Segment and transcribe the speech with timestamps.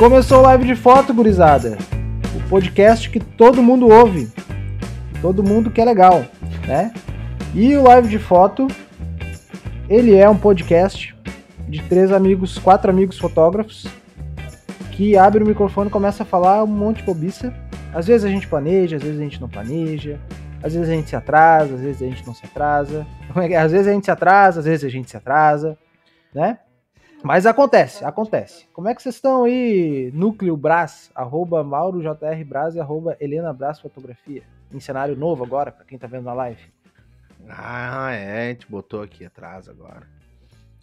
[0.00, 1.76] Começou o live de foto, gurizada.
[2.34, 4.32] O podcast que todo mundo ouve.
[5.20, 6.24] Todo mundo que é legal,
[6.66, 6.90] né?
[7.54, 8.66] E o live de foto,
[9.90, 11.14] ele é um podcast
[11.68, 13.86] de três amigos, quatro amigos fotógrafos,
[14.92, 17.52] que abre o microfone e começa a falar um monte de bobiça.
[17.92, 20.18] Às vezes a gente planeja, às vezes a gente não planeja,
[20.62, 23.06] às vezes a gente se atrasa, às vezes a gente não se atrasa.
[23.36, 23.56] É é?
[23.58, 25.76] Às vezes a gente se atrasa, às vezes a gente se atrasa,
[26.34, 26.56] né?
[27.22, 28.66] Mas acontece, acontece.
[28.72, 30.10] Como é que vocês estão aí?
[30.14, 34.42] Núcleo Brás, arroba Mauro JR Brás e arroba Helena Brás Fotografia.
[34.72, 36.62] Em cenário novo agora, pra quem tá vendo na live.
[37.48, 40.06] Ah, é, a gente botou aqui atrás agora.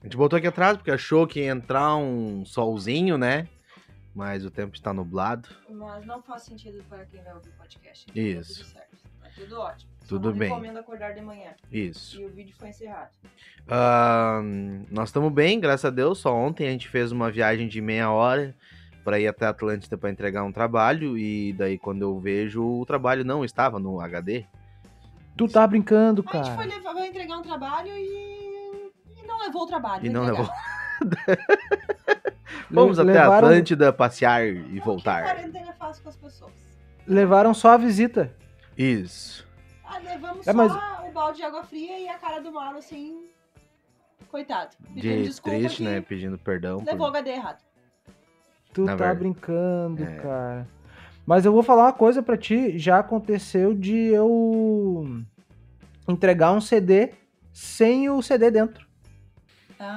[0.02, 3.48] A gente botou aqui atrás porque achou que ia entrar um solzinho, né?
[4.14, 5.50] Mas o tempo está nublado.
[5.70, 8.06] Mas não faz sentido para quem vai ouvir o podcast.
[8.10, 8.64] então tá Isso.
[8.64, 8.98] tudo certo.
[9.22, 9.97] Tá tudo ótimo.
[10.08, 10.50] Tudo não bem.
[10.50, 11.50] recomendo acordar de manhã.
[11.72, 12.20] Isso.
[12.22, 13.10] E o vídeo foi encerrado.
[13.68, 14.40] Ah,
[14.90, 16.20] nós estamos bem, graças a Deus.
[16.20, 18.56] Só ontem a gente fez uma viagem de meia hora
[19.04, 21.18] para ir até Atlântida para entregar um trabalho.
[21.18, 24.46] E daí, quando eu vejo, o trabalho não estava no HD.
[25.36, 26.76] Tu tá brincando, A gente foi, cara.
[26.78, 28.92] levar, vai entregar um trabalho e,
[29.22, 30.06] e não levou o trabalho.
[30.06, 30.42] E não entregar.
[30.42, 31.38] levou.
[32.72, 35.24] Vamos até levaram, Atlântida passear e Que voltar.
[35.24, 36.52] quarentena faz com as pessoas.
[37.06, 38.34] levaram só a visita.
[38.78, 39.47] Isso.
[39.98, 40.72] Ah, levamos É, só mas-
[41.08, 43.26] o balde de água fria e a cara do Mauro, assim...
[44.30, 44.76] Coitado.
[44.94, 46.02] Pedindo De desculpa triste, né?
[46.02, 46.80] Pedindo perdão.
[46.80, 47.64] por- Levou o HD errado.
[48.74, 49.20] Tu Na tá verdade.
[49.20, 50.16] brincando, É.
[50.18, 50.68] cara.
[51.26, 52.78] Mas eu vou falar uma coisa pra ti.
[52.78, 55.24] Já aconteceu de eu
[56.08, 57.14] entregar um CD
[57.54, 58.86] sem o CD dentro.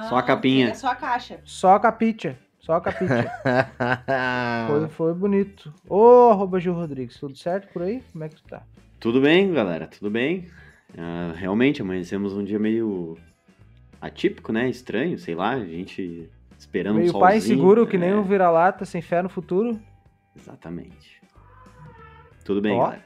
[0.07, 0.69] Só a capinha.
[0.69, 1.41] É só a caixa.
[1.43, 2.37] Só a capicha.
[2.59, 3.31] Só a capicha.
[4.67, 5.73] foi, foi bonito.
[5.89, 8.01] Ô, arroba Gil Rodrigues, tudo certo por aí?
[8.11, 8.61] Como é que tu tá?
[9.01, 10.45] Tudo bem, galera, tudo bem.
[10.95, 13.17] Ah, realmente, amanhecemos um dia meio
[13.99, 14.69] atípico, né?
[14.69, 17.31] Estranho, sei lá, a gente esperando um Meio solzinho.
[17.31, 19.81] pai seguro, que nem é, um vira-lata, sem fé no futuro.
[20.37, 21.19] Exatamente.
[22.45, 22.83] Tudo bem, Ó.
[22.83, 23.03] galera.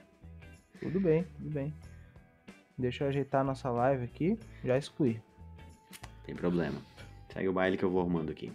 [0.81, 1.73] Tudo bem, tudo bem.
[2.77, 4.37] Deixa eu ajeitar a nossa live aqui.
[4.65, 5.21] Já excluí.
[6.25, 6.75] Tem problema.
[7.31, 8.51] Segue o baile que eu vou arrumando aqui.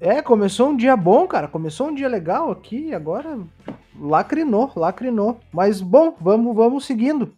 [0.00, 1.46] É, começou um dia bom, cara.
[1.46, 2.92] Começou um dia legal aqui.
[2.92, 3.38] Agora
[3.98, 5.40] lacrinou, lacrinou.
[5.52, 7.32] Mas bom, vamos, vamos seguindo.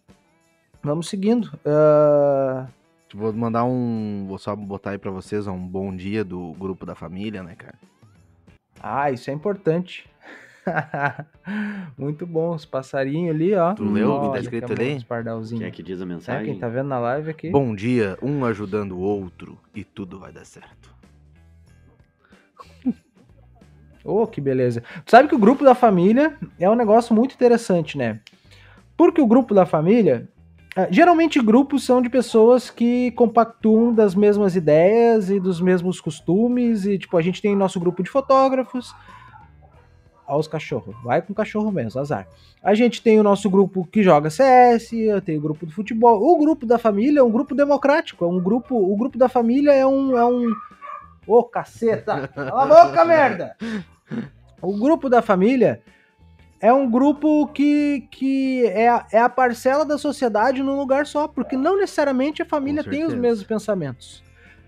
[0.83, 1.51] Vamos seguindo.
[1.65, 2.67] Ah,
[3.13, 4.25] Vou mandar um.
[4.27, 7.75] Vou só botar aí pra vocês um bom dia do grupo da família, né, cara?
[8.81, 10.09] Ah, isso é importante.
[11.97, 13.73] Muito bom, os passarinhos ali, ó.
[13.73, 14.95] Tu leu o que tá escrito ali?
[14.95, 15.61] Os pardalzinhos.
[15.61, 16.45] Quem é que diz a É, mensagem?
[16.51, 17.49] quem tá vendo na live aqui.
[17.49, 20.93] Bom dia, um ajudando o outro e tudo vai dar certo.
[24.07, 24.81] Ô, que beleza.
[25.05, 28.21] Tu sabe que o grupo da família é um negócio muito interessante, né?
[28.95, 30.29] Porque o grupo da família.
[30.77, 36.85] ah, Geralmente grupos são de pessoas que compactuam das mesmas ideias e dos mesmos costumes.
[36.85, 38.95] E, tipo, a gente tem nosso grupo de fotógrafos.
[40.25, 40.95] Olha os cachorros.
[41.03, 42.27] Vai com o cachorro mesmo, azar.
[42.63, 46.21] A gente tem o nosso grupo que joga CS, eu tenho o grupo do futebol.
[46.21, 48.23] O grupo da família é um grupo democrático.
[48.23, 48.75] É um grupo.
[48.75, 50.17] O grupo da família é um.
[50.17, 50.53] É um...
[51.25, 52.27] Ô, caceta!
[52.29, 53.55] Cala a boca, merda!
[54.61, 55.81] O grupo da família
[56.59, 61.27] é um grupo que, que é, a- é a parcela da sociedade num lugar só,
[61.27, 64.23] porque não necessariamente a família tem os mesmos pensamentos.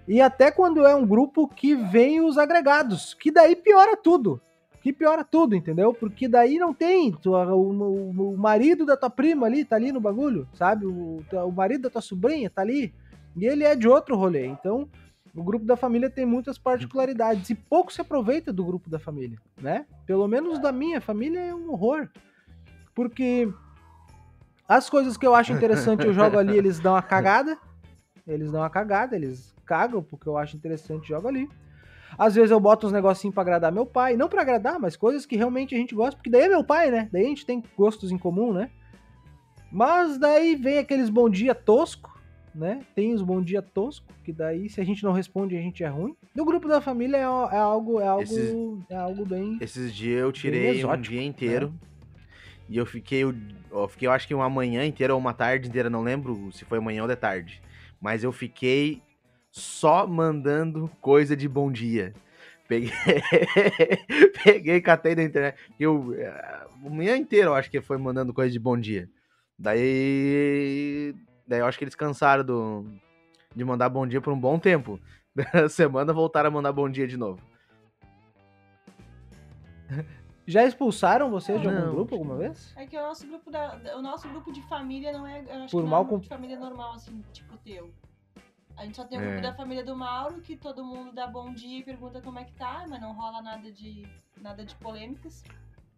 [0.08, 4.40] E até quando é um grupo que vem os agregados, que daí piora tudo.
[4.82, 5.94] Que piora tudo, entendeu?
[5.94, 9.92] Porque daí não tem tu- o, o- o marido da tua prima ali, tá ali
[9.92, 10.86] no bagulho, sabe?
[10.86, 12.94] O, o marido da tua sobrinha tá ali.
[13.36, 14.46] E ele é de outro rolê.
[14.46, 14.88] Então,
[15.36, 19.40] o grupo da família tem muitas particularidades e pouco se aproveita do grupo da família,
[19.62, 19.86] né?
[20.06, 22.10] Pelo menos da minha família é um horror.
[22.96, 23.52] Porque
[24.68, 27.58] as coisas que eu acho interessante eu jogo ali, eles dão uma cagada.
[28.28, 31.50] Eles dão uma cagada, eles cagam porque eu acho interessante, jogo ali.
[32.18, 35.26] Às vezes eu boto uns negocinhos pra agradar meu pai, não pra agradar, mas coisas
[35.26, 37.08] que realmente a gente gosta, porque daí é meu pai, né?
[37.12, 38.70] Daí a gente tem gostos em comum, né?
[39.72, 42.19] Mas daí vem aqueles bom dia tosco,
[42.54, 42.82] né?
[42.96, 45.88] Tem os bom dia tosco, que daí se a gente não responde a gente é
[45.88, 46.16] ruim.
[46.36, 48.56] No grupo da família é, é algo é algo Esses-
[48.90, 51.74] é algo bem Esses dias eu tirei um exótico, dia inteiro.
[52.68, 55.90] E eu fiquei, eu fiquei, eu acho que uma manhã inteira ou uma tarde inteira,
[55.90, 57.62] não lembro se foi manhã ou de tarde.
[58.00, 59.02] Mas eu fiquei
[59.52, 62.14] só mandando coisa de bom dia.
[62.68, 62.92] Peguei,
[64.44, 65.58] peguei, catei da internet.
[65.80, 69.10] Eu, eh, a manhã inteira eu acho que foi mandando coisa de bom dia.
[69.58, 71.16] Daí,
[71.50, 72.86] daí eu acho que eles cansaram do,
[73.56, 75.00] de mandar bom dia por um bom tempo.
[75.36, 77.42] Da semana voltaram a mandar bom dia de novo.
[80.46, 82.74] Já expulsaram vocês de algum Não, grupo alguma vez?
[82.76, 85.72] É que o nosso grupo da, o nosso grupo de família não é, eu acho
[85.72, 87.92] Por que não mal é um grupo com- de família normal assim, tipo o teu.
[88.76, 89.42] A gente só tem o grupo É.
[89.42, 92.54] da família do Mauro, que todo mundo dá bom dia e pergunta como é que
[92.54, 94.08] tá, mas não rola nada de,
[94.42, 95.44] nada de polêmicas.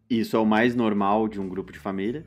[0.09, 2.25] Isso é o mais normal de um grupo de família.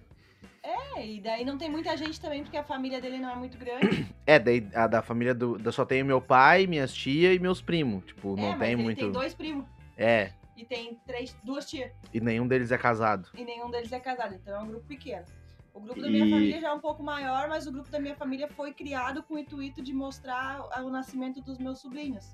[0.96, 3.58] É, e daí não tem muita gente também, porque a família dele não é muito
[3.58, 4.06] grande.
[4.26, 5.58] É, daí a da família do.
[5.58, 8.06] Da, só tem meu pai, minhas tias e meus primos.
[8.06, 8.98] Tipo, é, não tem muito.
[8.98, 9.66] tem dois primos
[9.98, 11.92] É, e tem três, duas tias.
[12.12, 13.28] e nenhum deles é casado.
[13.34, 15.26] E nenhum deles é casado, então é um grupo pequeno.
[15.74, 17.98] O grupo da minha E- família já é um pouco maior, mas o grupo da
[17.98, 22.32] minha família foi criado com o intuito de mostrar o nascimento dos meus sobrinhos.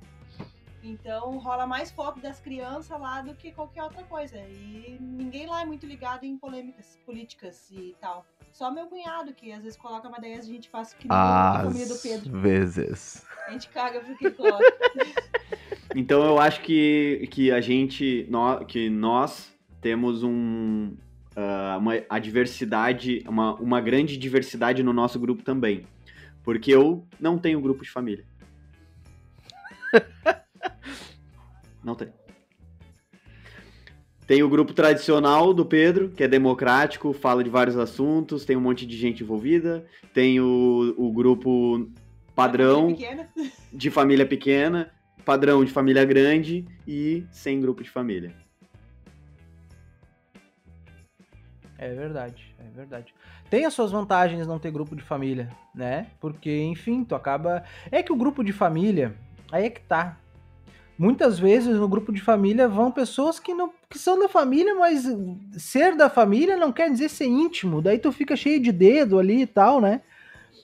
[0.83, 4.39] Então rola mais foco das crianças lá do que qualquer outra coisa.
[4.39, 8.25] E ninguém lá é muito ligado em polêmicas políticas e tal.
[8.53, 11.63] Só meu cunhado, que às vezes coloca uma ideia, a gente faz que nem a
[11.65, 12.41] família do Pedro.
[12.41, 13.25] vezes.
[13.47, 14.65] A gente caga porque ele coloca.
[15.95, 20.95] Então eu acho que, que a gente, nó- que nós temos um,
[21.35, 25.85] ah, uma a diversidade, uma, uma grande diversidade no nosso grupo também.
[26.45, 28.25] Porque eu não tenho grupo de família.
[31.83, 32.13] não tenho.
[34.31, 38.61] Tem o grupo tradicional do Pedro, que é democrático, fala de vários assuntos, tem um
[38.61, 39.85] monte de gente envolvida.
[40.15, 41.91] Tem o, o grupo
[42.33, 43.29] padrão Pequena.
[43.73, 44.93] de família pequena,
[45.25, 48.33] padrão de família grande e sem grupo de família.
[51.77, 53.13] É verdade, é verdade.
[53.51, 56.07] Tem as suas vantagens não ter grupo de família, né?
[56.21, 57.65] Porque, enfim, tu acaba.
[57.91, 59.13] É que o grupo de família,
[59.51, 60.21] aí é que tá.
[61.01, 65.07] Muitas vezes no grupo de família vão pessoas que não que são da família, mas
[65.57, 67.81] ser da família não quer dizer ser íntimo.
[67.81, 70.03] Daí tu fica cheio de dedo ali e tal, né?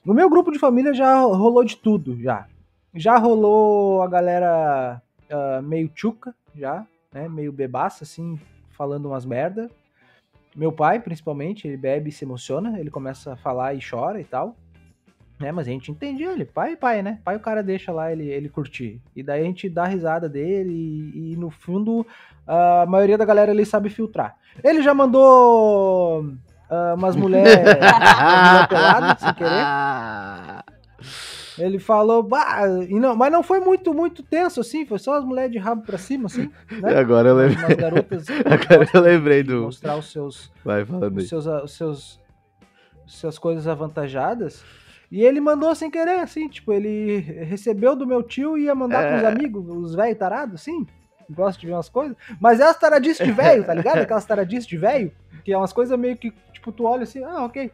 [0.05, 2.47] No meu grupo de família já rolou de tudo, já.
[2.95, 5.01] Já rolou a galera
[5.31, 7.31] ah, meio tchuca, já, né?
[7.31, 8.39] Meio bebaça, assim,
[8.73, 9.71] falando umas merda.
[10.55, 14.25] Meu pai, principalmente, ele bebe e se emociona, ele começa a falar e chora e
[14.25, 14.55] tal.
[15.39, 17.19] Né, mas a gente entende ele, pai e pai, né?
[17.23, 19.03] Pai o cara deixa lá ele, ele curtir.
[19.15, 22.07] E daí a gente dá risada dele e, e, no fundo
[22.47, 24.35] a maioria da galera ele sabe filtrar.
[24.65, 26.33] Ele já mandou
[26.71, 30.67] ah, umas mulheres mulher peladas sem querer.
[31.59, 35.25] Ele falou, bah, e não, mas não foi muito, muito tenso assim, foi só as
[35.25, 36.97] mulheres de rabo pra cima, assim, né?
[36.99, 37.77] Agora eu lembrei.
[37.77, 39.63] Garotas Agora eu lembrei do.
[39.63, 41.25] mostrar os seus Vai falando aí.
[41.25, 42.21] os seus, os seus,
[43.07, 44.63] os seus coisas avantajadas.
[45.11, 49.03] E ele mandou sem querer, assim, tipo, ele recebeu do meu tio e ia mandar
[49.05, 49.13] É.
[49.13, 50.73] pros amigos, os velhos tarados, que
[51.31, 52.17] gostam de ver umas coisas.
[52.41, 53.99] Mas é as taradices de velho, tá ligado?
[53.99, 55.13] Aquelas taradices de velho,
[55.45, 57.71] que é umas coisas meio que, tipo, tu olha assim, ah, ok.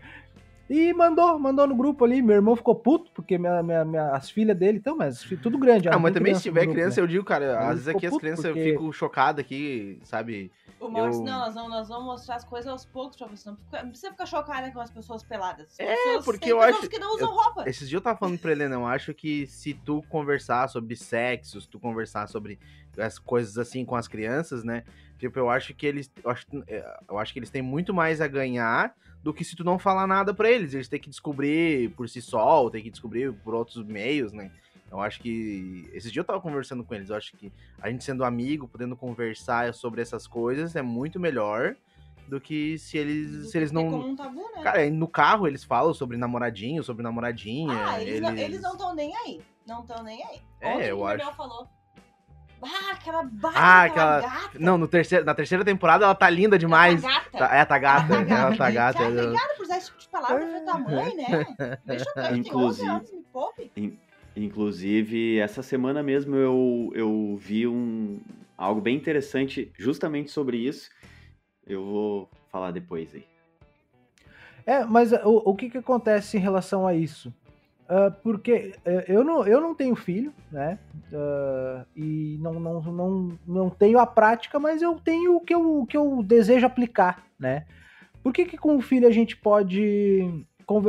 [0.70, 2.22] E mandou, mandou no grupo ali.
[2.22, 5.86] Meu irmão ficou puto, porque minha, minha, minha- as filhas dele estão, mas tudo grande.
[5.88, 7.02] Ah, não mas também se tiver criança, né?
[7.04, 10.50] eu digo, cara, às vezes aqui as crianças porque- eu fico chocado aqui, sabe?
[10.84, 13.48] O disse, Eu- não, nós vamos, nós vamos mostrar as coisas aos poucos pra você.
[13.50, 13.56] Não,
[13.88, 15.68] precisa ficar chocada com as pessoas peladas.
[15.72, 17.68] As É, pessoas- porque eu acho- que não usam roupa.
[17.68, 20.96] Esses dias eu tava falando pra ele, não, eu acho que se tu conversar sobre
[20.96, 22.58] sexo, se tu conversar sobre
[22.98, 24.82] as coisas assim com as crianças, né?
[25.18, 26.10] Tipo, eu acho que eles.
[26.22, 29.54] Eu acho, é, eu acho que eles têm muito mais a ganhar do que se
[29.54, 30.74] tu não falar nada pra eles.
[30.74, 34.50] Eles têm que descobrir por si só, ou têm que descobrir por outros meios, né?
[34.92, 35.88] Eu acho que.
[35.94, 37.08] Esses dias eu tava conversando com eles.
[37.08, 37.50] Eu acho que
[37.80, 41.74] a gente sendo amigo, podendo conversar sobre essas coisas, é muito melhor
[42.28, 43.90] do que se eles, se eles É não.
[43.90, 44.62] como um tabu, né?
[44.62, 47.72] Cara, no carro eles falam sobre namoradinho, sobre namoradinha.
[47.86, 49.40] ah, eles, Não, eles não estão nem aí.
[49.66, 50.40] Não estão nem aí.
[50.60, 51.18] É, Ontem eu o acho.
[51.18, 51.68] Gabriel falou.
[52.64, 54.58] Ah, aquela barra, Ah, aquela, aquela- gata.
[54.60, 57.02] Não, no terceiro, na terceira temporada ela tá linda demais.
[57.02, 57.38] Ela tá gata.
[57.38, 58.14] Tá- é, tá gata.
[58.14, 58.98] Ela tá Ela tá gata.
[58.98, 61.26] Cara, obrigada por usar esse tipo de palavra pra tua mãe, né?
[61.84, 63.72] Deixa eu ver, tem 11 Inclusive- anos, me poupe.
[64.36, 68.20] Inclusive, essa semana mesmo eu, eu vi um,
[68.56, 70.90] algo bem interessante justamente sobre isso.
[71.66, 73.24] Eu vou falar depois aí.
[74.64, 77.32] É, mas o, o que, que acontece em relação a isso?
[77.94, 80.78] Ah, porque eh, eu, não, eu não tenho filho, né?
[81.12, 85.80] Ah, e não, não, não, não tenho a prática, mas eu tenho o que eu,
[85.80, 87.66] o que eu desejo aplicar, né?
[88.22, 90.26] Por que, que com o filho a gente pode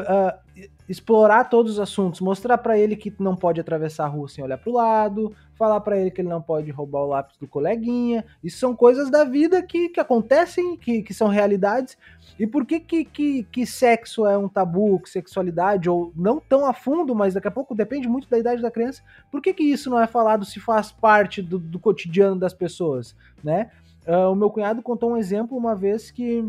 [0.08, 0.40] ah,
[0.88, 4.58] explorar todos os assuntos, mostrar pra ele que não pode atravessar a rua sem olhar
[4.58, 8.26] pro lado, falar pra ele que ele não pode roubar o lápis do coleguinha.
[8.44, 11.98] Isso são coisas da vida que, que acontecem, que, que são realidades.
[12.38, 16.66] E por que, que, que, que sexo é um tabu, que sexualidade, ou não tão
[16.66, 19.64] a fundo, mas daqui a pouco depende muito da idade da criança, por que, que
[19.64, 23.70] isso não é falado se faz parte do, do cotidiano das pessoas, né?
[24.06, 26.46] Ah, o meu cunhado contou um exemplo uma vez que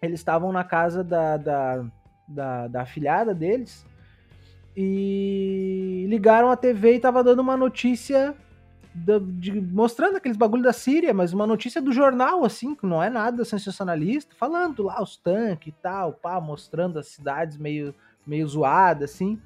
[0.00, 1.84] eles estavam na casa da, da,
[2.28, 3.84] da, da afilhada deles
[4.76, 8.34] e ligaram a TV e tava dando uma notícia
[8.94, 13.02] da- de- mostrando aqueles bagulho da Síria, mas uma notícia do jornal, assim, que não
[13.02, 17.94] é nada sensacionalista, falando lá os tanques e tal, pá, mostrando as cidades meio,
[18.26, 19.38] meio zoadas, assim.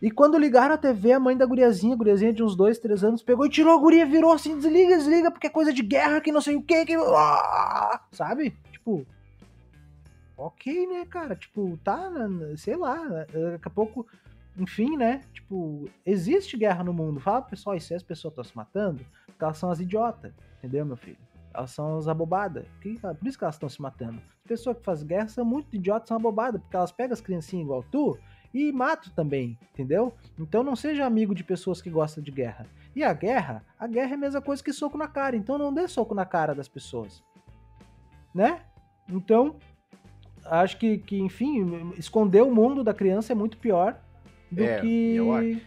[0.00, 3.22] E quando ligaram a TV, a mãe da guriazinha, guriazinha de uns dois, três anos,
[3.22, 6.32] pegou e tirou a guria, virou assim, desliga, desliga, porque é coisa de guerra, que
[6.32, 6.94] não sei o que, que...
[6.96, 8.00] Ah!
[8.10, 8.56] sabe?
[8.72, 9.06] Tipo,
[10.46, 11.34] ok, né, cara?
[11.36, 12.10] Tipo, tá,
[12.56, 14.06] sei lá, daqui a pouco,
[14.56, 15.22] enfim, né?
[15.32, 17.20] Tipo, existe guerra no mundo.
[17.20, 20.84] Fala pessoal, e se as pessoas estão se matando, porque elas são as idiotas, entendeu,
[20.84, 21.18] meu filho?
[21.54, 22.64] Elas são as abobadas.
[22.80, 24.20] Por isso que elas estão se matando.
[24.42, 27.64] As pessoas que fazem guerra são muito idiotas, são abobadas, porque elas pegam as criancinhas
[27.64, 28.18] igual tu
[28.54, 30.12] e matam também, entendeu?
[30.38, 32.66] Então não seja amigo de pessoas que gostam de guerra.
[32.94, 35.72] E a guerra, a guerra é a mesma coisa que soco na cara, então não
[35.72, 37.22] dê soco na cara das pessoas.
[38.34, 38.60] Né?
[39.08, 39.56] Então,
[40.46, 43.96] acho que, que enfim, esconder o mundo da criança é muito pior
[44.50, 45.16] do É, que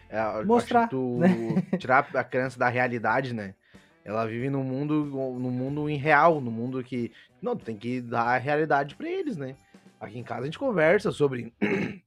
[0.10, 1.30] É, eu Mostrar, acho que tu né?
[1.80, 3.56] tirar a criança da realidade, né?
[4.04, 7.12] Ela vive num mundo, num mundo irreal, num mundo que.
[7.42, 9.56] Não, tu tem que dar a realidade pra eles, né?
[10.00, 11.52] Aqui em casa a gente conversa sobre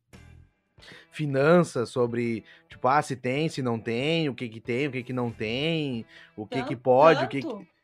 [1.10, 5.02] finanças, sobre, tipo, ah, se tem, se não tem, o que que tem, o que
[5.02, 6.04] que não tem,
[6.37, 7.77] o que que pode, o que tanto- que...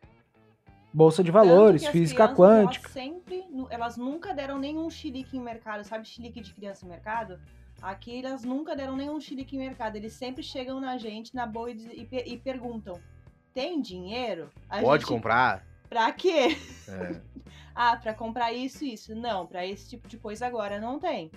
[0.95, 2.87] bolsa de valores, física crianças, quântica.
[2.87, 7.41] Elas sempre, elas nunca deram nenhum chilique em mercado, sabe chilique de criança em mercado?
[7.83, 11.71] Aqui elas nunca deram nenhum chilique em mercado, eles sempre chegam na gente na boa
[11.71, 12.99] e, e e perguntam:
[13.53, 14.49] tem dinheiro?
[14.71, 15.67] A Pode gente- comprar.
[15.89, 16.57] Pra quê?
[16.89, 17.21] É.
[17.77, 19.17] Ah, pra comprar isso e isso.
[19.17, 21.29] Não, pra esse tipo de coisa agora não tem.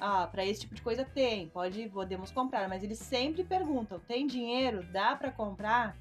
[0.00, 1.46] Ah, pra esse tipo de coisa tem.
[1.48, 4.82] Pode, podemos comprar, mas eles sempre perguntam: tem dinheiro?
[4.90, 5.96] Dá pra comprar?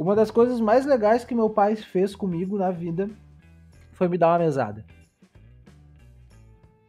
[0.00, 3.10] Uma das coisas mais legais que meu pai fez comigo na vida
[3.92, 4.82] foi me dar uma mesada.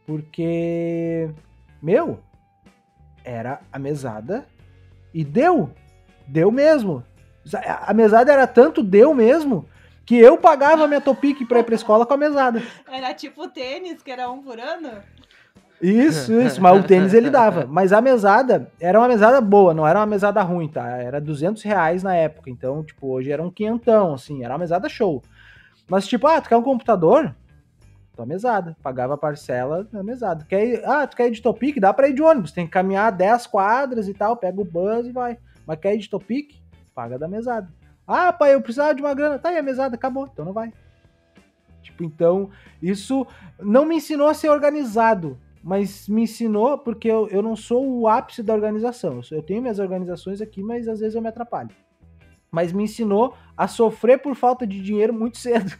[0.06, 1.28] Porque,
[1.82, 2.20] meu,
[3.22, 4.46] era a mesada
[5.12, 5.68] e deu.
[6.26, 7.04] Deu mesmo.
[7.86, 9.68] A mesada era tanto deu mesmo
[10.06, 12.62] que eu pagava a minha topique pra ir pra escola com a mesada.
[12.90, 14.88] Era tipo tênis, que era um por ano?
[15.82, 16.62] Isso, isso.
[16.62, 17.66] Mas o tênis ele dava.
[17.66, 20.86] Mas a mesada era uma mesada boa, não era uma mesada ruim, tá?
[20.88, 22.48] Era 200 reais na época.
[22.48, 24.44] Então, tipo, hoje era um quinhentão, assim.
[24.44, 25.22] Era uma mesada show.
[25.88, 27.34] Mas, tipo, ah, tu quer um computador?
[28.14, 28.76] Tua mesada.
[28.80, 30.44] Pagava a parcela da mesada.
[30.48, 31.80] Quer ir, ah, tu quer ir de Topic?
[31.80, 32.52] Dá pra ir de ônibus.
[32.52, 34.36] Tem que caminhar 10 quadras e tal.
[34.36, 35.36] Pega o bus e vai.
[35.66, 36.54] Mas quer ir de Topic?
[36.94, 37.68] Paga da mesada.
[38.06, 39.38] Ah, pai, eu precisava de uma grana.
[39.38, 40.28] Tá aí a mesada, acabou.
[40.32, 40.72] Então não vai.
[41.82, 43.26] Tipo, então, isso
[43.60, 48.08] não me ensinou a ser organizado mas me ensinou porque eu, eu não sou o
[48.08, 49.16] ápice da organização.
[49.16, 51.70] Eu, sou- eu tenho minhas organizações aqui, mas às vezes eu me atrapalho.
[52.50, 55.72] Mas me ensinou a sofrer por falta de dinheiro muito cedo.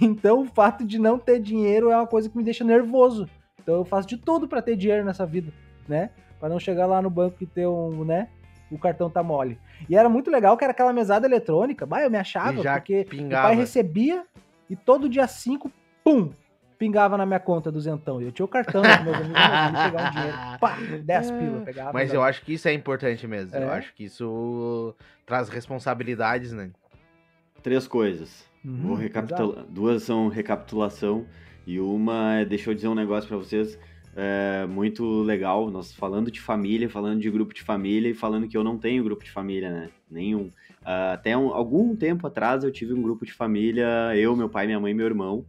[0.00, 3.28] Então o fato de não ter dinheiro é uma coisa que me deixa nervoso.
[3.62, 5.52] Então eu faço de tudo pra ter dinheiro nessa vida,
[5.88, 6.10] né?
[6.38, 8.28] Pra não chegar lá no banco e ter um, né?
[8.70, 9.58] O cartão tá mole.
[9.88, 11.84] E era muito legal que era aquela mesada eletrônica.
[11.86, 13.48] Bah, eu me achava, porque meu pingava.
[13.48, 14.24] pai recebia
[14.70, 15.70] e todo dia 5,
[16.02, 16.30] pum,
[16.78, 18.20] pingava na minha conta duzentão.
[18.20, 20.36] E eu tinha o cartão, meus amigos pegar um dinheiro.
[20.60, 21.92] Pá, 10 pila, pegava.
[21.92, 23.54] Mas eu acho que isso é importante mesmo.
[23.56, 23.78] Eu É.
[23.78, 24.94] acho que isso
[25.26, 26.70] traz responsabilidades, né?
[27.62, 28.44] Três coisas.
[28.64, 29.64] Uhum, Vou recapitular.
[29.68, 31.26] Duas são recapitulação
[31.66, 33.78] e uma é, deixa eu dizer um negócio pra vocês
[34.16, 35.70] é, muito legal.
[35.70, 39.02] Nós falando de família, falando de grupo de família e falando que eu não tenho
[39.04, 39.88] grupo de família, né?
[40.10, 40.50] Nenhum.
[40.84, 44.66] Ah, até um- algum tempo atrás eu tive um grupo de família, eu, meu pai,
[44.66, 45.44] minha mãe e meu irmão.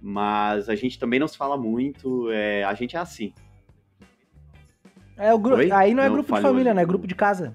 [0.00, 3.32] Mas a gente também não se fala muito, é, a gente é assim.
[5.16, 5.56] É, o gru...
[5.56, 5.70] Oi?
[5.72, 6.76] Aí não é Não, grupo de família, ali.
[6.76, 6.82] né?
[6.82, 7.54] É grupo de casa.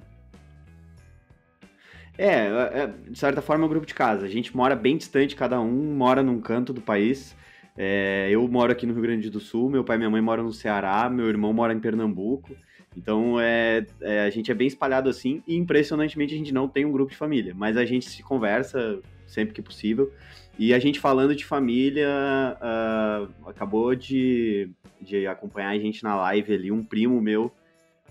[2.17, 4.25] É, é, de certa forma é um grupo de casa.
[4.25, 7.35] A gente mora bem distante, cada um mora num canto do país.
[7.75, 10.43] É, eu moro aqui no Rio Grande do Sul, meu pai e minha mãe moram
[10.43, 12.55] no Ceará, meu irmão mora em Pernambuco.
[12.95, 16.85] Então é, é, a gente é bem espalhado assim e impressionantemente a gente não tem
[16.85, 20.11] um grupo de família, mas a gente se conversa sempre que possível.
[20.57, 22.07] E a gente falando de família,
[22.61, 24.69] ah, acabou de,
[25.01, 27.51] de acompanhar a gente na live ali, um primo meu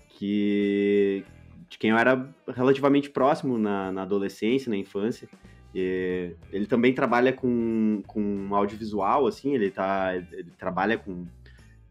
[0.09, 1.23] que
[1.69, 5.27] de quem eu era relativamente próximo na, na adolescência, na infância.
[5.73, 11.25] E ele também trabalha com, com audiovisual, assim, ele, tá, ele trabalha com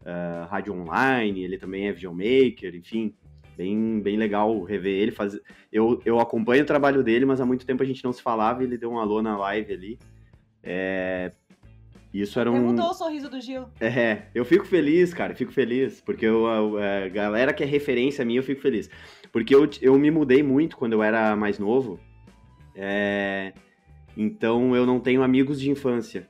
[0.05, 3.13] ah, rádio online, ele também é videomaker, enfim,
[3.57, 5.11] bem, bem legal rever ele.
[5.11, 5.37] Faz...
[5.71, 8.61] Eu, eu acompanho o trabalho dele, mas há muito tempo a gente não se falava
[8.61, 9.99] e ele deu um alô na live ali.
[10.63, 11.31] É,
[12.13, 12.67] Isso era um.
[12.67, 13.65] mudou o sorriso do Gil.
[13.79, 18.21] É, eu fico feliz, cara, fico feliz, porque eu, a, a galera que é referência
[18.21, 18.89] a mim, eu fico feliz.
[19.31, 21.99] Porque eu, eu me mudei muito quando eu era mais novo,
[22.75, 23.53] é,
[24.15, 26.29] então eu não tenho amigos de infância.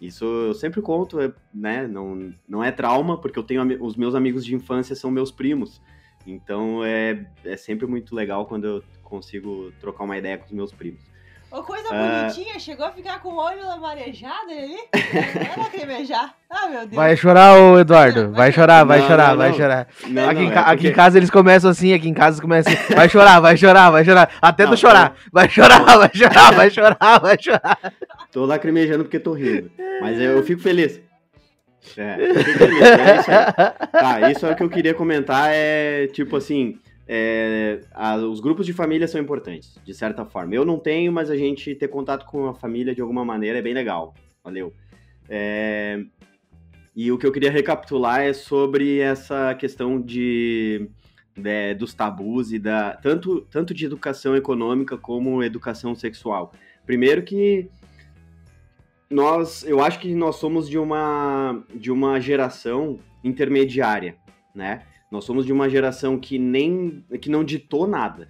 [0.00, 4.14] Isso eu sempre conto, é, né, não, não é trauma, porque eu tenho os meus
[4.14, 5.82] amigos de infância são meus primos.
[6.26, 10.72] Então é, é sempre muito legal quando eu consigo trocar uma ideia com os meus
[10.72, 11.09] primos.
[11.50, 12.22] Ô, coisa Ah.
[12.22, 14.76] bonitinha, chegou a ficar com o olho lamarejado ali?
[14.94, 16.32] Vai lacrimejar.
[16.48, 16.94] Ah, meu Deus.
[16.94, 18.30] Vai chorar, ô Eduardo.
[18.30, 19.56] Vai chorar, vai Não, chorar, não, vai não.
[19.56, 19.86] chorar.
[20.06, 22.14] Não, aqui, não, em é ca- aqui porque- em casa eles começam assim, aqui em
[22.14, 22.94] casa eles começam assim.
[22.94, 24.30] Vai chorar, vai chorar, vai chorar.
[24.40, 25.14] Até Não, tu chorar.
[25.32, 27.78] Vai chorar, vai chorar, vai chorar, vai chorar.
[28.32, 29.70] Tô lacrimejando porque tô rindo.
[30.00, 31.00] Mas eu fico feliz.
[31.96, 32.80] É, eu fico feliz.
[32.82, 33.90] É isso aí.
[34.20, 35.48] Tá, isso é o que eu queria comentar.
[35.50, 36.78] É tipo assim.
[37.12, 40.54] É, a- os grupos de família são importantes, de certa forma.
[40.54, 43.62] Eu não tenho, mas a gente ter contato com a família de alguma maneira é
[43.62, 44.14] bem legal.
[44.44, 44.72] Valeu.
[45.28, 46.04] É,
[46.94, 50.88] e o que eu queria recapitular é sobre essa questão de,
[51.36, 56.52] de- dos tabus e da tanto, tanto de educação econômica como educação sexual.
[56.86, 57.68] Primeiro que
[59.10, 64.14] nós, eu acho que nós somos de uma de uma geração intermediária,
[64.54, 64.82] né?
[65.10, 68.28] Nós somos de uma geração que nem que não ditou nada.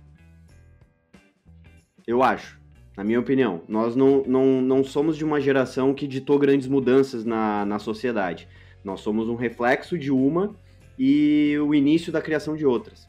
[2.06, 2.58] Eu acho,
[2.96, 3.62] na minha opinião.
[3.68, 8.49] Nós não, não, não somos de uma geração que ditou grandes mudanças na, na sociedade.
[8.82, 10.56] Nós somos um reflexo de uma
[10.99, 13.06] e o início da criação de outras,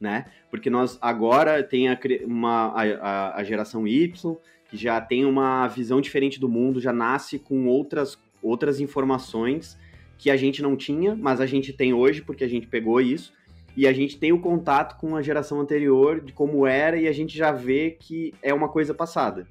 [0.00, 0.26] né?
[0.50, 4.36] Porque nós agora tem a, uma, a, a geração Y,
[4.70, 9.76] que já tem uma visão diferente do mundo, já nasce com outras, outras informações
[10.22, 13.32] que a gente não tinha, mas a gente tem hoje porque a gente pegou isso.
[13.76, 17.12] E a gente tem o contato com a geração anterior de como era e a
[17.12, 19.48] gente já vê que é uma coisa passada.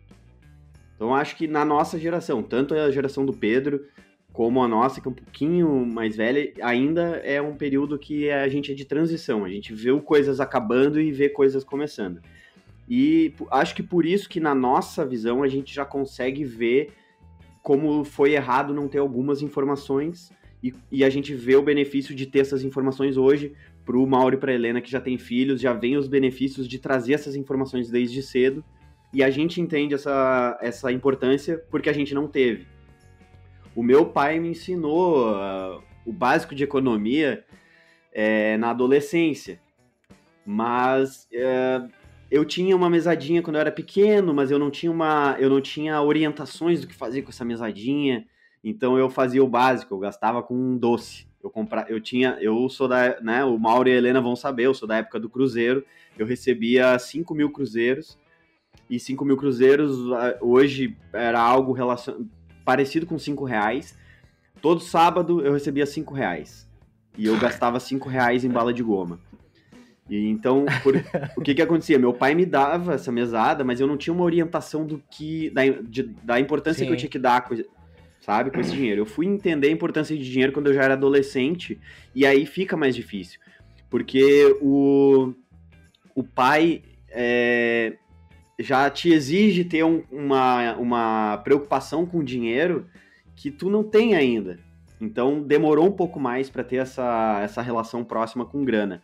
[0.96, 3.86] Então acho que na nossa geração, tanto a geração do Pedro
[4.32, 8.48] como a nossa, que é um pouquinho mais velha, ainda é um período que a
[8.48, 9.44] gente é de transição.
[9.44, 12.22] A gente vê coisas acabando e vê coisas começando.
[12.88, 16.94] E acho que por isso que na nossa visão a gente já consegue ver
[17.62, 20.32] como foi errado não ter algumas informações
[20.63, 23.53] e, e a gente vê o benefício de ter essas informações hoje
[23.84, 27.13] pro Mauro e pra Helena que já tem filhos, já vem os benefícios de trazer
[27.13, 28.63] essas informações desde cedo
[29.13, 32.67] e a gente entende essa, essa importância porque a gente não teve.
[33.76, 37.43] O meu pai me ensinou ah, o básico de economia
[38.13, 39.60] eh, na adolescência,
[40.45, 41.82] mas eh,
[42.30, 45.62] eu tinha uma mesadinha quando eu era pequeno, mas eu não tinha uma, eu não
[45.62, 48.26] tinha orientações do que fazer com essa mesadinha.
[48.63, 51.26] Então eu fazia o básico, eu gastava com um doce.
[51.43, 53.43] Eu compra, eu tinha, eu sou da, né?
[53.43, 55.84] O Mauro e a Helena vão saber, eu sou da época do Cruzeiro.
[56.17, 58.17] Eu recebia 5 mil cruzeiros
[58.89, 59.97] e 5 mil cruzeiros
[60.39, 62.26] hoje era algo relacion...
[62.63, 63.97] parecido com 5 reais.
[64.62, 66.69] Todo sábado eu recebia 5 reais
[67.17, 69.19] e eu gastava 5 reais em bala de goma.
[70.08, 70.95] E então, por-
[71.38, 71.97] o que que acontecia?
[71.97, 75.62] Meu pai me dava essa mesada, mas eu não tinha uma orientação do que da,
[75.65, 77.00] de- da importância que eu Sim.
[77.00, 77.47] tinha que dar,
[78.21, 79.01] sabe, com esse dinheiro.
[79.01, 81.77] Eu fui entender a importância de dinheiro quando eu já era adolescente
[82.15, 83.39] e aí fica mais difícil,
[83.89, 85.34] porque o
[86.15, 87.93] o pai é,
[88.60, 92.86] já te exige ter um- uma, uma preocupação com dinheiro
[93.36, 94.60] que tu não tem ainda.
[94.99, 99.01] Então demorou um pouco mais para ter essa, essa relação próxima com grana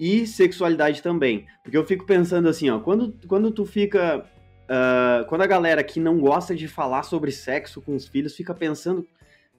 [0.00, 1.46] e sexualidade também.
[1.62, 4.24] Porque eu fico pensando assim, ó, quando, quando tu fica.
[4.68, 8.54] Ah, quando a galera que não gosta de falar sobre sexo com os filhos fica
[8.54, 9.06] pensando.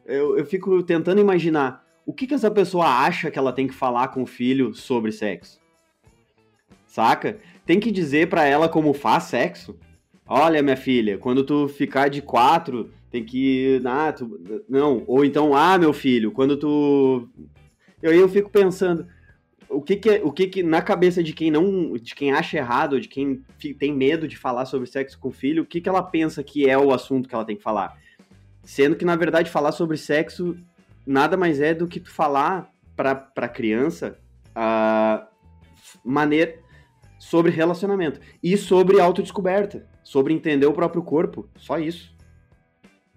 [0.05, 3.73] Eu, eu fico tentando imaginar o que, que essa pessoa acha que ela tem que
[3.73, 5.59] falar com o filho sobre sexo.
[6.85, 7.39] Saca?
[7.65, 9.75] Tem que dizer pra ela como faz sexo?
[10.27, 13.81] Olha, minha filha, quando tu ficar de quatro, tem que.
[13.85, 14.39] Ah, tu,
[14.69, 15.03] não.
[15.07, 17.27] Ou então, ah, meu filho, quando tu.
[18.01, 19.07] Eu, eu fico pensando
[19.69, 22.57] o que que, é- o que que na cabeça de quem não, de quem acha
[22.57, 23.43] errado, de quem
[23.79, 26.69] tem medo de falar sobre sexo com o filho, o que que ela pensa que
[26.69, 27.97] é o assunto que ela tem que falar?
[28.63, 30.57] Sendo que na verdade falar sobre sexo
[31.05, 34.17] nada mais é do que tu falar pra, pra criança
[34.55, 35.27] a
[36.03, 36.57] maneira
[37.19, 42.13] sobre relacionamento e sobre autodescoberta, sobre entender o próprio corpo, só isso.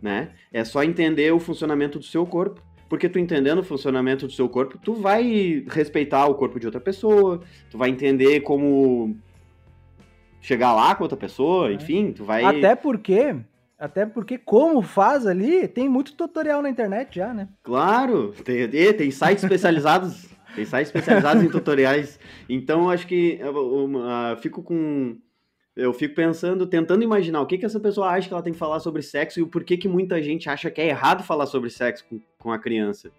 [0.00, 0.32] Né?
[0.52, 2.62] É só entender o funcionamento do seu corpo.
[2.88, 6.80] Porque tu entendendo o funcionamento do seu corpo, tu vai respeitar o corpo de outra
[6.80, 9.16] pessoa, tu vai entender como
[10.40, 11.74] chegar lá com outra pessoa, É.
[11.74, 12.44] enfim, tu vai.
[12.44, 13.36] Até porque,
[13.78, 17.48] até porque como faz ali, tem muito tutorial na internet já, né?
[17.62, 22.18] Claro, tem, tem sites especializados, tem sites especializados em tutoriais.
[22.48, 25.18] Então eu acho que eu, eu, ah, fico com
[25.78, 28.58] eu fico pensando, tentando imaginar o que que essa pessoa acha que ela tem que
[28.58, 31.70] falar sobre sexo e o porquê que muita gente acha que é errado falar sobre
[31.70, 33.12] sexo com, com a criança.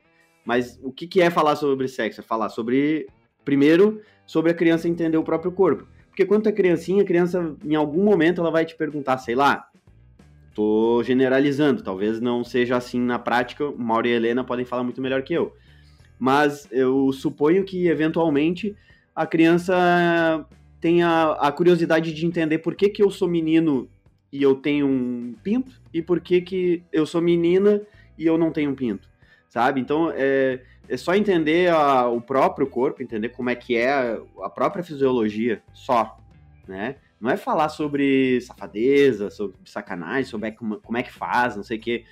[0.43, 2.19] Mas o que que é falar sobre sexo?
[2.19, 3.07] É falar sobre
[3.45, 5.87] primeiro sobre a criança entender o próprio corpo.
[6.09, 9.69] Porque quando é criancinha, a criança em algum momento ela vai te perguntar, sei lá,
[10.53, 14.83] tô generalizando, talvez não seja assim na prática, o Mauro e a Helena podem falar
[14.83, 15.55] muito melhor que eu.
[16.19, 18.75] Mas eu suponho que, eventualmente,
[19.15, 20.45] a criança
[20.79, 23.89] tenha a curiosidade de entender por que, que eu sou menino
[24.31, 27.81] e eu tenho um pinto e por que que eu sou menina
[28.17, 29.07] e eu não tenho um pinto,
[29.49, 29.81] sabe?
[29.81, 34.49] Então é, é só entender a, o próprio corpo, entender como é que é a
[34.49, 36.17] própria fisiologia só,
[36.67, 36.95] né?
[37.19, 41.77] Não é falar sobre safadeza, sobre sacanagem, sobre como, como é que faz, não sei
[41.77, 42.05] o quê,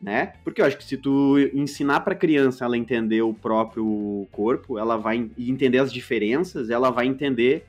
[0.00, 0.32] né?
[0.42, 4.96] Porque eu acho que se tu ensinar para criança ela entender o próprio corpo, ela
[4.96, 7.66] vai entender as diferenças, ela vai entender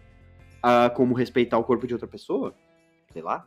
[0.57, 2.53] uh, como respeitar o corpo de outra pessoa,
[3.13, 3.45] sei lá.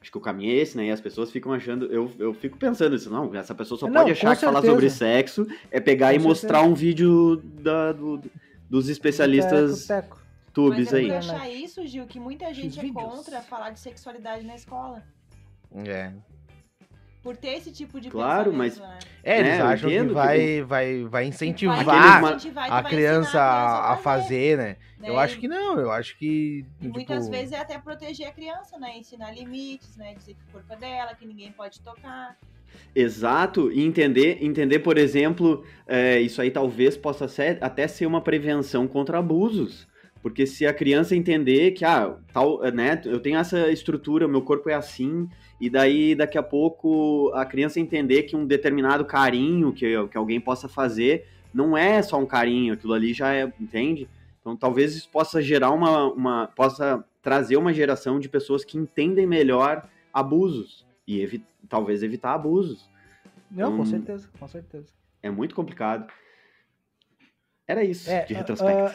[0.00, 0.86] Acho que o caminho é esse, né?
[0.86, 1.86] E as pessoas ficam achando.
[1.86, 4.90] Eu, eu fico pensando isso, não, essa pessoa só Não, pode achar que falar sobre
[4.90, 6.70] sexo é pegar Com e mostrar certeza.
[6.70, 8.20] um vídeo da, do-
[8.68, 10.22] dos especialistas Teco, teco.
[10.52, 11.06] tubes Mas é aí.
[11.06, 13.04] por achar isso, Gil, que muita gente é vídeos.
[13.04, 15.04] contra falar de sexualidade na escola.
[15.86, 16.12] É.
[17.22, 18.98] Por ter esse tipo de Claro, mas- né?
[19.22, 22.80] É, eles É, eu acham que entendo que vai, vai, vai incentivar Vai incentivar a
[22.82, 24.76] vai criança a, a fazer, né?
[24.98, 25.08] né?
[25.08, 26.66] Eu acho que não, eu acho que.
[26.80, 28.98] E tipo, muitas vezes é até proteger a criança, né?
[28.98, 30.14] Ensinar limites, né?
[30.14, 32.36] Dizer que o corpo é dela, que ninguém pode tocar.
[32.94, 38.20] Exato, e entender, entender, por exemplo, é, isso aí talvez possa ser, até ser uma
[38.20, 39.86] prevenção contra abusos.
[40.22, 44.70] Porque se a criança entender que, ah, tal, né, eu tenho essa estrutura, meu corpo
[44.70, 45.28] é assim,
[45.60, 50.40] e daí daqui a pouco a criança entender que um determinado carinho que, que alguém
[50.40, 54.08] possa fazer não é só um carinho, aquilo ali já é, entende?
[54.40, 59.26] Então talvez isso possa gerar uma, uma possa trazer uma geração de pessoas que entendem
[59.26, 62.88] melhor abusos e evi talvez evitar abusos.
[63.50, 63.86] Não, com Hum.
[63.86, 64.86] certeza, com certeza.
[65.22, 66.06] É muito complicado.
[67.72, 68.92] Era isso É, de retrospecto.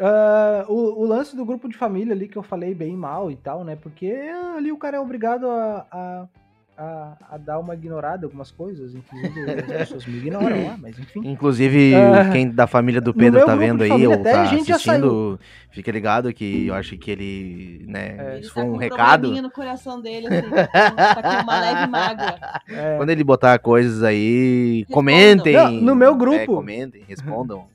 [0.00, 3.36] ah, o, o lance do grupo de família ali que eu falei bem mal e
[3.36, 3.76] tal, né?
[3.76, 4.12] Porque
[4.56, 6.28] ali o cara é obrigado a, a,
[6.76, 8.94] a, a dar uma ignorada em algumas coisas.
[8.94, 11.20] Inclusive, as pessoas me ignoram lá, mas enfim.
[11.24, 15.38] Inclusive, Ah, quem da família do Pedro tá vendo aí ou tá assistindo,
[15.70, 18.38] fica ligado que eu acho que ele, né, É.
[18.40, 19.20] Isso tá foi com um um recado.
[19.20, 20.50] probleminha no coração dele, assim.
[20.50, 22.36] tá com uma leve mágoa.
[22.68, 24.94] É, Quando ele botar coisas aí, Respondam.
[24.94, 25.52] comentem.
[25.54, 26.56] Não, no meu É, grupo.
[26.56, 27.71] comentem, respondam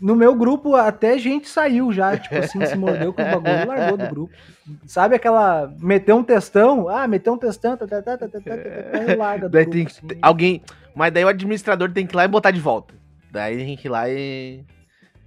[0.00, 3.64] no meu grupo até gente saiu já, tipo assim, se mordeu com o bagulho e
[3.64, 4.34] largou do grupo.
[4.86, 5.72] Sabe aquela.
[5.78, 6.88] Meteu um testão?
[6.88, 9.52] Ah, meteu um testão, tá, tá, tá, tá, tá, tá, tá, tá, tá larga do
[9.52, 10.18] daí grupo, tem, assim.
[10.22, 10.62] Alguém.
[10.94, 12.94] Mas daí o administrador tem que ir lá e botar de volta.
[13.30, 14.64] Daí tem que ir lá e.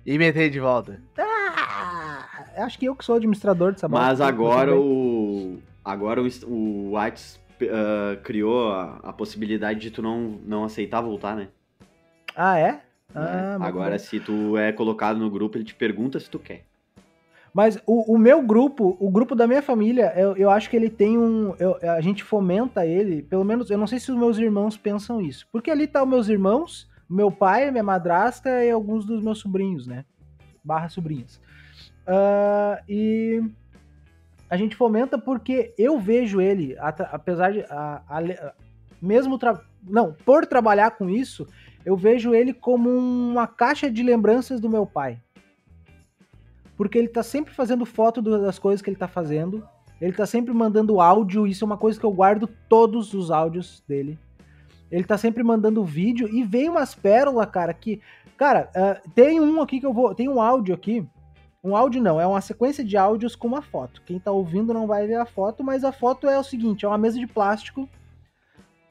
[0.06, 1.00] E meter de volta.
[1.18, 5.60] Ah, acho que eu que sou administrador dessa Mas agora o.
[5.84, 11.36] Agora o, o Whites uh, criou a, a possibilidade de tu não, não aceitar voltar,
[11.36, 11.48] né?
[12.36, 12.82] Ah, é?
[13.14, 13.22] Né?
[13.22, 16.64] Ah, muito agora se tu é colocado no grupo, ele te pergunta se tu quer.
[17.54, 20.90] Mas o, o meu grupo, o grupo da minha família, eu, eu acho que ele
[20.90, 21.54] tem um.
[21.60, 25.22] eu- a gente fomenta ele, pelo menos, eu não sei se os meus irmãos pensam
[25.22, 25.48] isso.
[25.52, 29.86] Porque ali tá os meus irmãos, meu pai, minha madrasta e alguns dos meus sobrinhos,
[29.86, 30.04] né?
[30.64, 31.40] Barra sobrinhas.
[32.08, 33.44] Ah, e
[34.50, 37.62] a gente fomenta porque eu vejo ele, apesar de.
[37.70, 38.54] a- a-
[39.00, 39.38] mesmo.
[39.84, 41.46] não, por trabalhar com isso,
[41.86, 45.20] eu vejo ele como uma caixa de lembranças do meu pai
[46.76, 49.68] porque ele tá sempre fazendo foto das coisas que ele tá fazendo.
[50.02, 53.84] Ele tá sempre mandando áudio, isso é uma coisa que eu guardo todos os áudios
[53.88, 54.20] dele.
[54.92, 58.02] Ele tá sempre mandando vídeo e vem umas pérolas, cara, que.
[58.36, 60.14] Cara, ah, tem um aqui que eu vou.
[60.14, 61.08] Tem um áudio aqui.
[61.64, 64.02] Um áudio não, é uma sequência de áudios com uma foto.
[64.06, 66.88] Quem tá ouvindo não vai ver a foto, mas a foto é o seguinte: é
[66.88, 67.88] uma mesa de plástico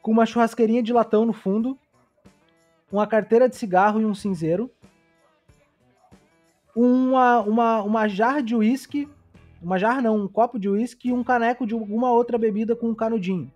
[0.00, 1.78] com uma churrasqueirinha de latão no fundo,
[2.92, 4.70] uma carteira de cigarro e um cinzeiro
[6.74, 9.08] uma, uma, uma jarra de uísque,
[9.60, 12.88] uma jarra não, um copo de uísque e um caneco de alguma outra bebida com
[12.88, 13.52] um canudinho.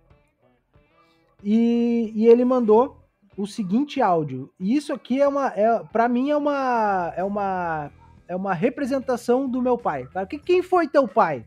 [1.43, 3.03] E, e ele mandou
[3.35, 4.51] o seguinte áudio.
[4.59, 7.91] E isso aqui é uma, é, para mim é uma, é uma,
[8.27, 10.07] é uma representação do meu pai.
[10.29, 11.45] Que- quem foi teu pai?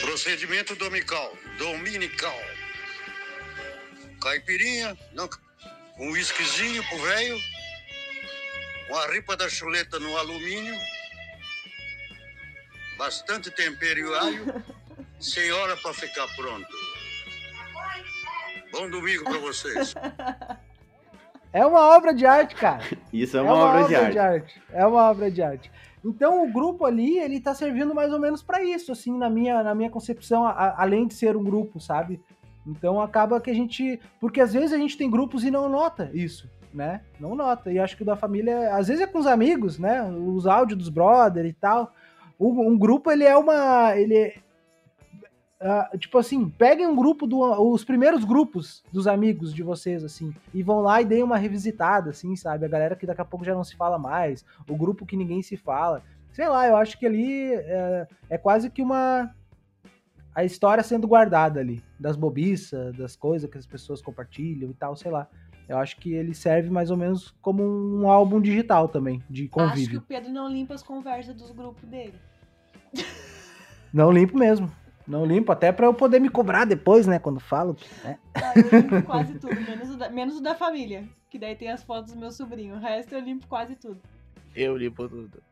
[0.00, 1.32] Procedimento dominical.
[1.58, 2.34] Dominical.
[4.20, 5.28] Caipirinha, não,
[6.00, 7.38] um whiskyzinho pro velho,
[8.88, 10.74] uma ripa da chuleta no alumínio,
[12.98, 14.64] bastante tempero e alho,
[15.20, 16.66] sem hora para ficar pronto.
[18.72, 19.94] Bom domingo para vocês.
[21.52, 22.82] É uma obra de arte, cara.
[23.12, 24.62] Isso é uma, obra, de arte.
[24.72, 25.70] É uma obra de arte.
[26.04, 29.62] Então o grupo ali, ele tá servindo mais ou menos pra isso, assim, na minha,
[29.62, 32.20] na minha concepção, a- além de ser um grupo, sabe?
[32.66, 34.00] Então acaba que a gente.
[34.20, 37.02] Porque às vezes a gente tem grupos e não nota isso, né?
[37.18, 37.72] Não nota.
[37.72, 40.02] E acho que o da família, às vezes é com os amigos, né?
[40.02, 41.92] Os áudios dos brother e tal.
[42.38, 43.96] Um, um grupo, ele é uma.
[43.96, 44.34] Ele
[45.62, 47.38] ah, tipo assim, peguem um grupo do,
[47.70, 52.08] os primeiros grupos dos amigos de vocês assim e vão lá e deem uma revisitada
[52.08, 52.64] assim, sabe?
[52.64, 55.42] A galera que daqui a pouco já não se fala mais, o grupo que ninguém
[55.42, 56.02] se fala.
[56.32, 59.34] Sei lá, eu acho que ali é, é quase que uma
[60.34, 64.94] a história sendo guardada ali, das bobiças, das coisas que as pessoas compartilham e tal,
[64.96, 65.26] sei lá.
[65.68, 69.42] Eu acho que ele serve mais ou menos como um álbum digital também, de Acho
[69.42, 69.98] que convívio.
[70.00, 72.14] o Pedro não limpa as conversas dos grupos dele.
[73.92, 74.70] Não limpo mesmo.
[75.06, 77.76] Não limpo, até pra eu poder me cobrar depois, né, quando falo.
[78.04, 78.16] né?
[78.34, 81.08] Ah, eu limpo quase tudo, menos o, da, menos o da família.
[81.28, 82.76] Que daí tem as fotos do meu sobrinho.
[82.76, 84.00] O resto eu limpo quase tudo.
[84.54, 85.42] Eu limpo tudo.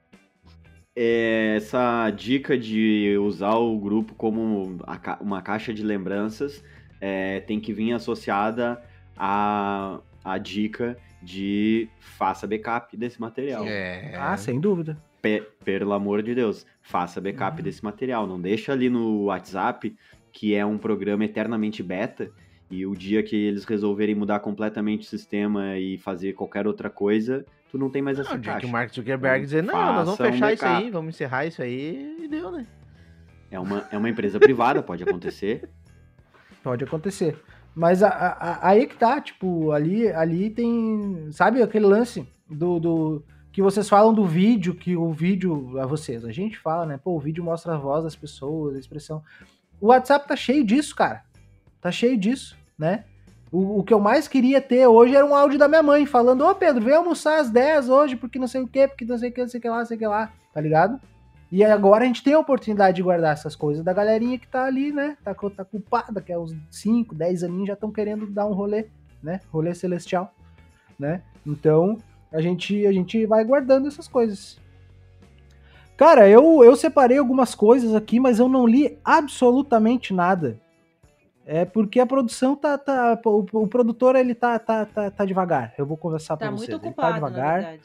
[1.01, 4.79] É, essa dica de usar o grupo como
[5.21, 6.65] uma caixa de lembranças
[7.01, 8.83] é, tem que vir associada
[9.17, 13.65] à, à dica de faça backup desse material.
[13.65, 14.13] É.
[14.17, 14.99] Ah, sem dúvida.
[15.23, 17.63] Pe- pelo amor de Deus, faça backup Uhum.
[17.63, 18.27] desse material.
[18.27, 19.95] Não deixa ali no WhatsApp,
[20.33, 22.29] que é um programa eternamente beta,
[22.69, 27.47] e o dia que eles resolverem mudar completamente o sistema e fazer qualquer outra coisa,
[27.71, 28.67] tu não tem mais essa Não, dia que caixa.
[28.67, 31.63] o Mark Zuckerberg dizer, não, nós vamos Faça um fechar isso aí, vamos encerrar isso
[31.63, 32.67] aí, e deu, né?
[33.51, 35.69] É uma, é uma empresa privada, pode acontecer.
[36.63, 37.41] Pode acontecer.
[37.75, 41.29] Mas a- a- a- aí que tá, tipo, ali, ali tem.
[41.31, 43.25] Sabe aquele lance do, do.
[43.53, 45.79] Que vocês falam do vídeo, que o vídeo.
[45.81, 46.99] A vocês, a gente fala, né?
[47.03, 49.23] Pô, o vídeo mostra a voz das pessoas, a expressão.
[49.81, 51.23] O WhatsApp tá cheio disso, cara.
[51.81, 53.05] Tá cheio disso, né?
[53.51, 56.47] O, o que eu mais queria ter hoje era um áudio da minha mãe falando:
[56.47, 59.31] Ô Pedro, vem almoçar às 10 hoje, porque não sei o quê, porque não sei
[59.31, 61.01] o que, não sei o que lá, não sei o que lá, tá ligado?
[61.51, 64.65] E agora a gente tem a oportunidade de guardar essas coisas da galerinha que tá
[64.65, 65.17] ali, né?
[65.25, 68.87] Tá, tá culpada, que é uns 5, 10 aninhos já estão querendo dar um rolê,
[69.23, 69.41] né?
[69.51, 70.35] Rolê celestial,
[70.99, 71.23] né?
[71.47, 71.97] Então,
[72.31, 74.59] a gente, a gente vai guardando essas coisas.
[75.97, 80.61] Cara, eu, eu separei algumas coisas aqui, mas eu não li absolutamente nada.
[81.51, 82.77] É porque a produção tá.
[82.77, 85.73] tá o, o produtor ele tá, tá, tá, tá devagar.
[85.79, 86.79] Eu vou conversar Tá pra muito vocês.
[86.79, 87.55] Ele ocupado, tá na devagar.
[87.55, 87.81] verdade.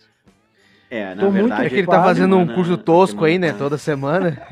[0.91, 1.65] É, na Tô muito verdade.
[1.65, 3.53] É que ele tá fazendo um semana- curso tosco aí, né?
[3.53, 4.37] Toda semana.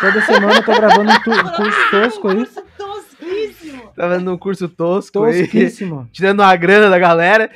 [0.00, 2.36] Toda semana eu tô gravando um, tu- um curso tosco aí.
[2.36, 3.82] Curso tosquíssimo.
[3.96, 5.40] tá fazendo um curso tosco aí.
[5.42, 6.08] Tosquíssimo.
[6.12, 7.50] Tirando a grana da galera.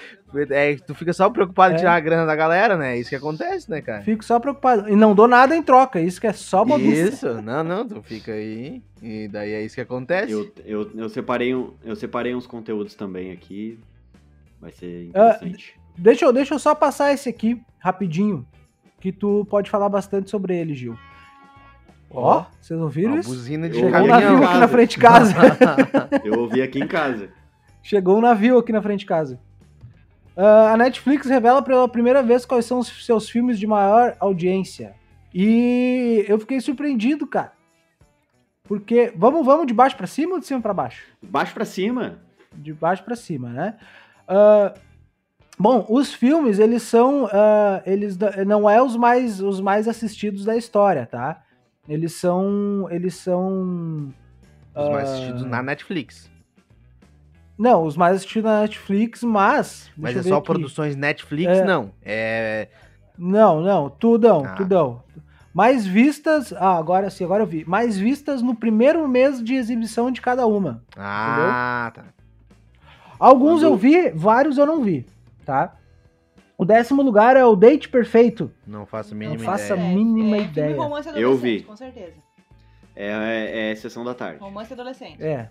[0.50, 1.76] É, tu fica só preocupado É.
[1.76, 2.94] em tirar a grana da galera, né?
[2.96, 4.02] É isso que acontece, né, cara?
[4.02, 4.88] Fico só preocupado.
[4.88, 6.00] E não dou nada em troca.
[6.00, 7.08] Isso que é só bobice.
[7.08, 8.82] Isso, não, não, tu fica aí.
[9.02, 10.32] E daí é isso que acontece.
[10.32, 13.78] Eu, eu, eu, separei um, eu separei uns conteúdos também aqui.
[14.60, 15.74] Vai ser Ah, interessante.
[15.96, 18.46] Deixa eu, deixa eu só passar esse aqui, rapidinho.
[19.00, 20.96] Que tu pode falar bastante sobre ele, Gil.
[22.10, 23.28] Ó, vocês ouviram Uma isso?
[23.30, 25.34] buzina de Chegou um navio aqui na frente de casa.
[26.24, 27.30] Eu ouvi aqui em casa.
[27.82, 29.40] Chegou um navio aqui na frente de casa.
[30.36, 34.94] Ah, a Netflix revela pela primeira vez quais são os seus filmes de maior audiência.
[35.34, 37.52] E eu fiquei surpreendido, cara.
[38.64, 41.04] Porque vamos, vamos de baixo pra cima ou de cima pra baixo?
[41.22, 42.18] Baixo pra cima.
[42.54, 43.76] de baixo pra cima, né?
[44.26, 44.74] Ah,
[45.58, 48.16] bom, os filmes eles são, ah, eles
[48.46, 51.42] não é os mais os mais assistidos da história, tá?
[51.88, 54.12] Eles são, eles são
[54.74, 56.30] Os mais assistidos na Netflix.
[57.60, 60.46] Não, os mais assistidos na Netflix, mas Mas é só aqui.
[60.46, 61.64] produções Netflix, É.
[61.64, 61.92] não.
[62.02, 62.68] É.
[63.18, 64.54] Não, não, tudão, Ah.
[64.54, 65.02] tudão.
[65.52, 67.64] Mais vistas, ah, agora sim, agora eu vi.
[67.66, 70.82] Mais vistas no primeiro mês de exibição de cada uma.
[70.96, 72.04] Ah, tá.
[73.18, 75.04] Alguns Quando- eu vi, vários eu não vi,
[75.44, 75.74] tá?
[76.56, 78.50] O décimo lugar é o Date Perfeito.
[78.66, 79.94] Não faço a Não mínima faça a ideia.
[79.94, 80.76] mínima é, filme ideia.
[80.76, 81.62] romance Eu adolescente, vi.
[81.64, 82.14] Com certeza.
[82.94, 84.38] É, é, é sessão da tarde.
[84.40, 85.22] Romance adolescente.
[85.22, 85.48] É.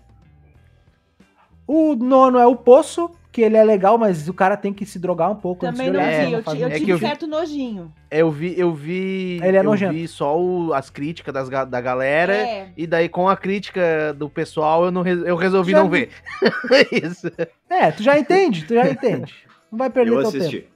[1.72, 4.98] O nono é o Poço, que ele é legal, mas o cara tem que se
[4.98, 6.78] drogar um pouco Também antes de não olhar, É, vi, eu, eu muito É que
[6.80, 7.92] tive eu vi- certo nojinho.
[8.10, 9.38] Eu vi, eu vi.
[9.40, 9.92] Ele é eu nojento.
[9.94, 12.34] vi só o- as críticas das, da galera.
[12.34, 16.08] É, E daí, com a crítica do pessoal, eu, não, eu resolvi Já não vi.
[16.40, 16.88] ver.
[17.04, 17.30] Isso.
[17.68, 19.32] É, tu já entende, tu já entende.
[19.70, 20.60] Não vai perder Eu teu assisti.
[20.62, 20.70] tempo.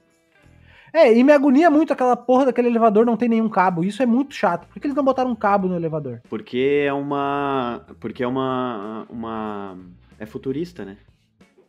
[0.93, 3.83] É, e me agonia muito aquela porra daquele elevador não tem nenhum cabo.
[3.83, 4.69] Isso é muito chato.
[4.69, 6.21] Por que eles não botaram um cabo no elevador?
[6.31, 7.81] Porque é uma.
[7.99, 9.05] Porque é uma.
[9.11, 9.77] uma
[10.19, 10.97] é futurista, né?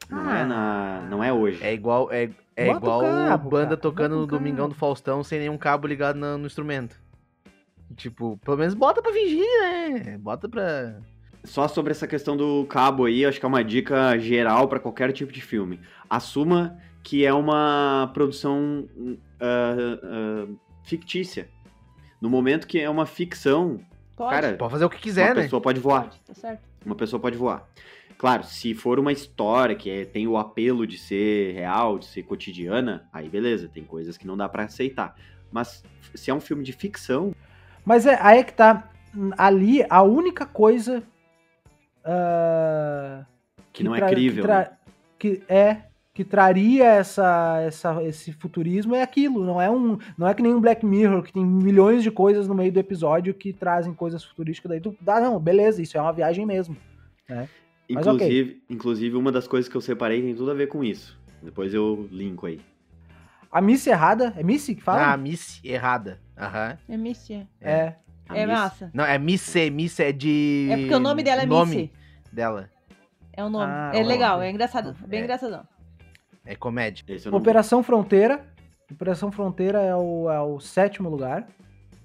[0.10, 0.38] Não Ah.
[0.40, 1.08] é na.
[1.10, 1.64] Não é hoje.
[1.64, 4.76] É igual, é, é Bota igual cabo, banda cara, tocando bota no o Domingão do
[4.76, 6.96] Faustão sem nenhum cabo ligado no, no instrumento.
[7.96, 10.18] Tipo, pelo menos bota pra fingir, né?
[10.18, 11.00] Bota pra.
[11.44, 15.12] Só sobre essa questão do cabo aí, acho que é uma dica geral pra qualquer
[15.12, 15.80] tipo de filme.
[16.10, 18.88] Assuma que é uma produção
[19.40, 20.48] ah, ah,
[20.84, 21.48] fictícia.
[22.20, 23.80] No momento que é uma ficção,
[24.16, 24.32] pode.
[24.32, 25.42] cara, Pode fazer o que quiser, uma né?
[25.44, 26.04] pessoa pode voar.
[26.06, 26.62] Pode, tá certo.
[26.84, 27.68] Uma pessoa pode voar.
[28.26, 32.24] Claro, se for uma história que é- tem o apelo de ser real, de ser
[32.24, 35.16] cotidiana, aí beleza, tem coisas que não dá pra aceitar.
[35.52, 35.84] Mas
[36.16, 37.36] se é um filme de ficção,
[37.86, 38.90] Mas é, aí é que tá.
[39.38, 41.04] Ali, a única coisa.
[42.04, 43.24] ah,
[43.72, 44.70] que, não tra- é crível, tra- né?
[45.20, 50.34] que é que traria essa, essa, esse futurismo é aquilo, não é um, não é
[50.34, 53.54] que nem um Black Mirror que tem milhões de coisas no meio do episódio que
[53.54, 56.76] trazem coisas futurísticas daí tu dá não, beleza, isso é uma viagem mesmo,
[57.30, 57.48] né?
[57.90, 58.14] Mas ok.
[58.26, 61.18] Inclusive, inclusive, uma das coisas que eu separei tem tudo a ver com isso.
[61.42, 62.60] Depois eu linko aí.
[63.52, 65.18] A Missy errada, é Missy que Ah, fala?
[65.18, 66.20] Miss errada.
[66.38, 66.78] Aham.
[66.90, 67.48] É Missy.
[67.62, 67.96] é.
[68.28, 68.92] A É Miss- massa.
[68.94, 70.68] Não, é Missy, Missy é de.
[70.72, 71.92] É porque o nome dela é nome Missy.
[72.34, 72.70] dela.
[73.32, 73.72] É o nome.
[73.72, 74.42] Ah, é ó, legal, ó.
[74.42, 74.96] é engraçado.
[75.08, 75.24] Bem É.
[75.24, 75.64] engraçadão.
[76.46, 77.04] É comédia.
[77.08, 77.30] Não vi.
[77.30, 78.46] Operação Fronteira.
[78.92, 81.48] Operação Fronteira é o, é o sétimo lugar.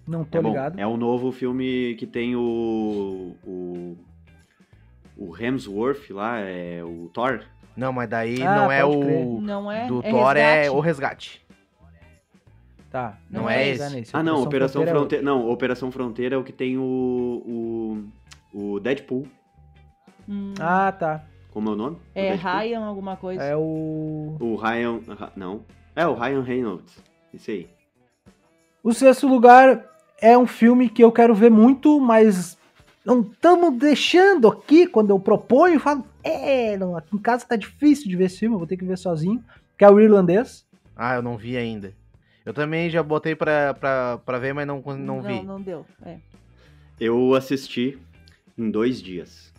[0.06, 0.48] Não tô é bom.
[0.50, 0.78] ligado.
[0.78, 3.34] É o novo filme que tem o.
[3.44, 3.96] O,
[5.20, 7.42] o Hemsworth lá, é o Thor.
[7.76, 9.40] Não, mas daí Ah, não é o.
[9.40, 9.86] Não é.
[9.86, 10.70] Do é Thor é resgate.
[10.76, 11.46] o resgate.
[12.90, 13.18] Tá.
[13.30, 13.94] Não vou é pesquisar esse.
[13.96, 14.16] nesse.
[14.16, 15.24] Ah, não, Operação é Fronteira.
[15.24, 18.02] Não, Operação Fronteira é o que tem o.
[18.52, 19.26] O, o Deadpool.
[20.28, 20.54] Hum.
[20.58, 21.22] Ah, tá.
[21.52, 21.96] Como é o nome?
[22.14, 22.36] é O?
[22.36, 23.42] Ryan alguma coisa.
[23.42, 24.36] É o.
[24.40, 25.00] O Ryan.
[25.36, 25.62] Não.
[25.94, 26.96] É, o Ryan Reynolds.
[27.32, 27.68] Isso aí.
[28.82, 29.84] O sexto lugar
[30.20, 32.56] é um filme que eu quero ver muito, mas
[33.04, 35.74] não estamos deixando aqui quando eu proponho.
[35.74, 38.66] Eu falo, é, não, aqui em casa tá difícil de ver esse filme, eu vou
[38.66, 39.42] ter que ver sozinho.
[39.78, 40.66] Que é o irlandês.
[40.94, 41.94] Ah, eu não vi ainda.
[42.44, 45.42] Eu também já botei pra, pra, pra ver, mas não, não, vi.
[45.42, 45.86] Não, deu.
[46.02, 46.18] É.
[46.98, 47.98] Eu assisti
[48.56, 49.52] em dois dias.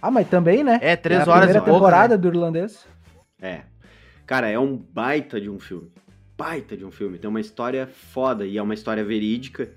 [0.00, 0.78] Ah, mas também, né?
[0.82, 1.78] É, três é a horas e primeira pouco.
[1.78, 2.20] temporada né?
[2.20, 2.86] do irlandês.
[3.40, 3.62] É.
[4.26, 5.90] Cara, é um baita de um filme.
[6.36, 7.18] Baita de um filme.
[7.18, 9.70] Tem uma história foda e é uma história verídica.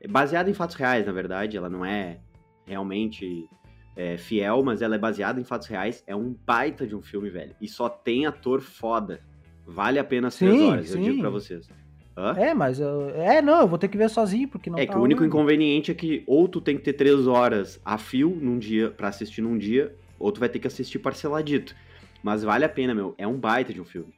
[0.00, 1.56] É baseada em fatos reais, na verdade.
[1.56, 2.18] Ela não é
[2.66, 3.48] realmente
[3.96, 6.02] é, fiel, mas ela é baseada em fatos reais.
[6.06, 7.54] É um baita de um filme, velho.
[7.60, 9.20] E só tem ator foda.
[9.66, 11.02] Vale a pena as três Sim, horas, eu sim.
[11.02, 11.68] digo pra vocês.
[12.16, 12.34] Hã?
[12.36, 14.92] É, mas eu, é, não, eu vou ter que ver sozinho, porque não É tá
[14.92, 18.30] que o único inconveniente é que ou tu tem que ter três horas a fio
[18.30, 21.74] num dia para assistir num dia, ou tu vai ter que assistir parceladito.
[22.22, 23.14] Mas vale a pena, meu.
[23.18, 24.14] É um baita de um filme.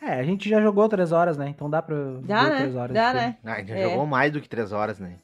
[0.00, 1.48] É, a gente já jogou três horas, né?
[1.48, 2.56] Então dá pra Dá, ver né?
[2.56, 2.94] três horas.
[2.94, 3.36] Dá, né?
[3.44, 3.82] Ah, já É.
[3.82, 5.18] jogou mais do que três horas, né?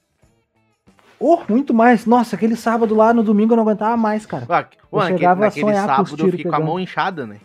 [1.20, 2.07] Oh, muito mais.
[2.07, 4.44] Nossa, aquele sábado lá no domingo eu não aguentava mais, cara.
[4.48, 6.78] Ah, Mano, aquele, chegava a naquele sonhar com os sábado eu fiquei com a mão
[6.81, 7.38] inchada, né?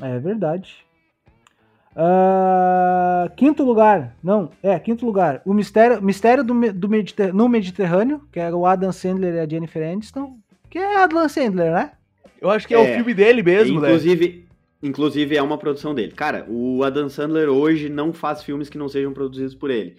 [0.00, 0.84] É verdade.
[1.98, 4.14] Ah, quinto lugar.
[4.22, 5.40] Não, é, quinto lugar.
[5.44, 9.48] O Mistério, mistério do, do Mediter- no Mediterrâneo, que é o Adam Sandler e a
[9.48, 10.36] Jennifer Aniston.
[10.68, 11.92] Que é Adam Sandler, né?
[12.40, 14.46] Eu acho que é o filme dele mesmo, inclusive,
[14.82, 16.12] inclusive, é uma produção dele.
[16.12, 19.96] Cara, o Adam Sandler hoje não faz filmes que não sejam produzidos por ele.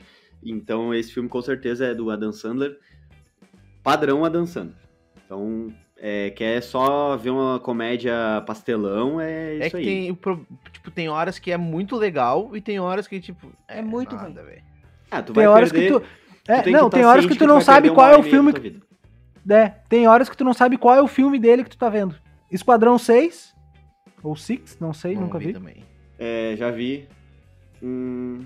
[0.52, 2.78] Então, esse filme com certeza é do Adam Sandler.
[3.84, 4.76] Padrão Adam Sandler.
[5.26, 8.14] Então, é, quer só ver uma comédia
[8.46, 9.86] pastelão, é isso É que aí.
[9.86, 10.14] tem,
[10.72, 13.52] tipo, tem horas que é muito legal e tem horas que, tipo...
[13.68, 14.64] É muito nada, velho.
[15.10, 16.06] Ah, tu Tem vai horas perder, que tu.
[16.50, 18.52] É, tem não, tá tem horas que tu não sabe qual é o filme.
[18.52, 18.82] vida.
[19.50, 21.90] É, tem horas que tu não sabe qual é o filme dele que tu tá
[21.90, 22.16] vendo.
[22.52, 23.56] Esquadrão 6.
[24.24, 25.54] Ou Six, não sei, Não nunca vi.
[25.54, 25.84] também.
[26.20, 27.08] É, já vi.
[27.82, 28.46] Hum,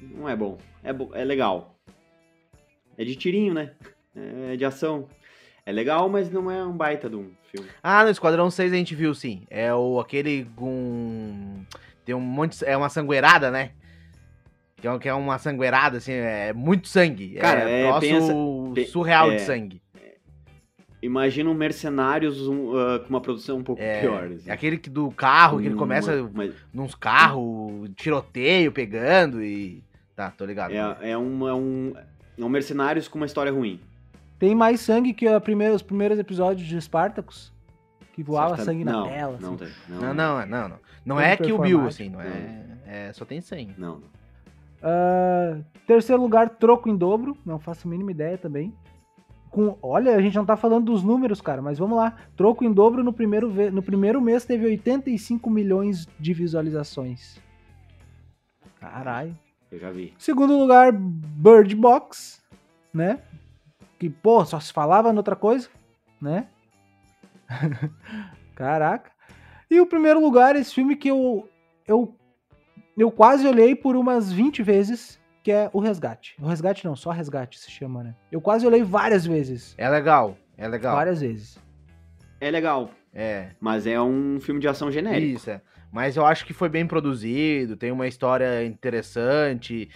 [0.00, 0.58] não é bom.
[0.82, 1.74] É, bo- é legal.
[2.96, 3.72] É de tirinho, né?
[4.52, 5.08] É de ação.
[5.64, 7.68] É legal, mas não é um baita de um filme.
[7.82, 9.42] Ah, no Esquadrão 6 a gente viu, sim.
[9.50, 11.60] É o aquele com...
[12.04, 12.64] Tem um monte...
[12.64, 13.72] É uma sangueirada, né?
[14.76, 17.34] Que é, que é uma sangueirada, assim, é muito sangue.
[17.34, 18.32] Cara, é, é, pensa-
[18.74, 19.36] pe- surreal é.
[19.36, 19.82] de sangue.
[21.00, 24.24] Imagina um Mercenários um, ah, com uma produção um pouco É, pior.
[24.32, 24.50] assim.
[24.50, 29.84] é aquele que do carro, que ele Hum, começa mas nos carros, tiroteio, pegando e...
[30.18, 30.72] Tá, tô ligado.
[30.72, 31.92] É, é, um, é, um,
[32.36, 33.78] é um Mercenários com uma história ruim.
[34.36, 37.52] Tem mais sangue que a primeira- os primeiros episódios de Spartacus.
[38.14, 39.38] Que voava sangue não, na tela.
[39.40, 39.64] Não, assim.
[39.64, 39.68] tem.
[39.88, 40.68] Não, não, não, não.
[40.68, 42.64] Não, não Todo é que o Bill, assim, não é...
[42.84, 43.12] é...
[43.12, 43.72] Só tem sangue.
[43.78, 44.08] Não, não.
[44.82, 47.38] Ah, terceiro lugar, troco em dobro.
[47.46, 48.74] Não faço a mínima ideia também.
[49.52, 52.16] Com, olha, a gente não tá falando dos números, cara, mas vamos lá.
[52.36, 57.40] Troco em dobro no primeiro, no primeiro mês teve 85 milhões de visualizações.
[58.80, 59.32] Caralho.
[59.70, 60.14] Eu já vi.
[60.18, 62.40] Segundo lugar, Bird Box,
[62.92, 63.20] né?
[63.98, 65.68] Que, pô, só se falava noutra coisa,
[66.20, 66.48] né?
[68.54, 69.10] Caraca.
[69.70, 71.48] E o primeiro lugar, esse filme que eu,
[71.86, 72.14] eu,
[72.96, 76.36] eu quase olhei por umas 20 vezes, que é O Resgate.
[76.40, 78.14] O Resgate não, só Resgate se chama, né?
[78.32, 79.74] Eu quase olhei várias vezes.
[79.76, 80.96] É legal, é legal.
[80.96, 81.58] Várias vezes.
[82.40, 85.36] É legal, É, mas é um filme de ação genérico.
[85.36, 85.60] isso, é.
[85.92, 89.88] Mas eu acho que foi bem produzido, tem uma história interessante.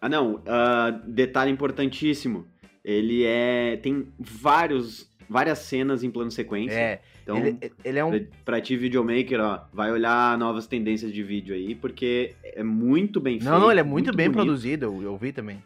[0.00, 0.40] Ah, não.
[0.46, 2.46] ah, detalhe importantíssimo.
[2.84, 3.78] Ele é.
[3.78, 6.78] Tem vários, várias cenas em plano sequência.
[6.78, 8.26] É, Então, ele, ele é um...
[8.44, 13.40] pra, ti, videomaker, ó, vai olhar novas tendências de vídeo aí, porque é muito bem
[13.40, 13.50] feito.
[13.50, 14.44] Não, não, ele é muito, bem bonito.
[14.44, 15.62] produzido, eu, eu vi também.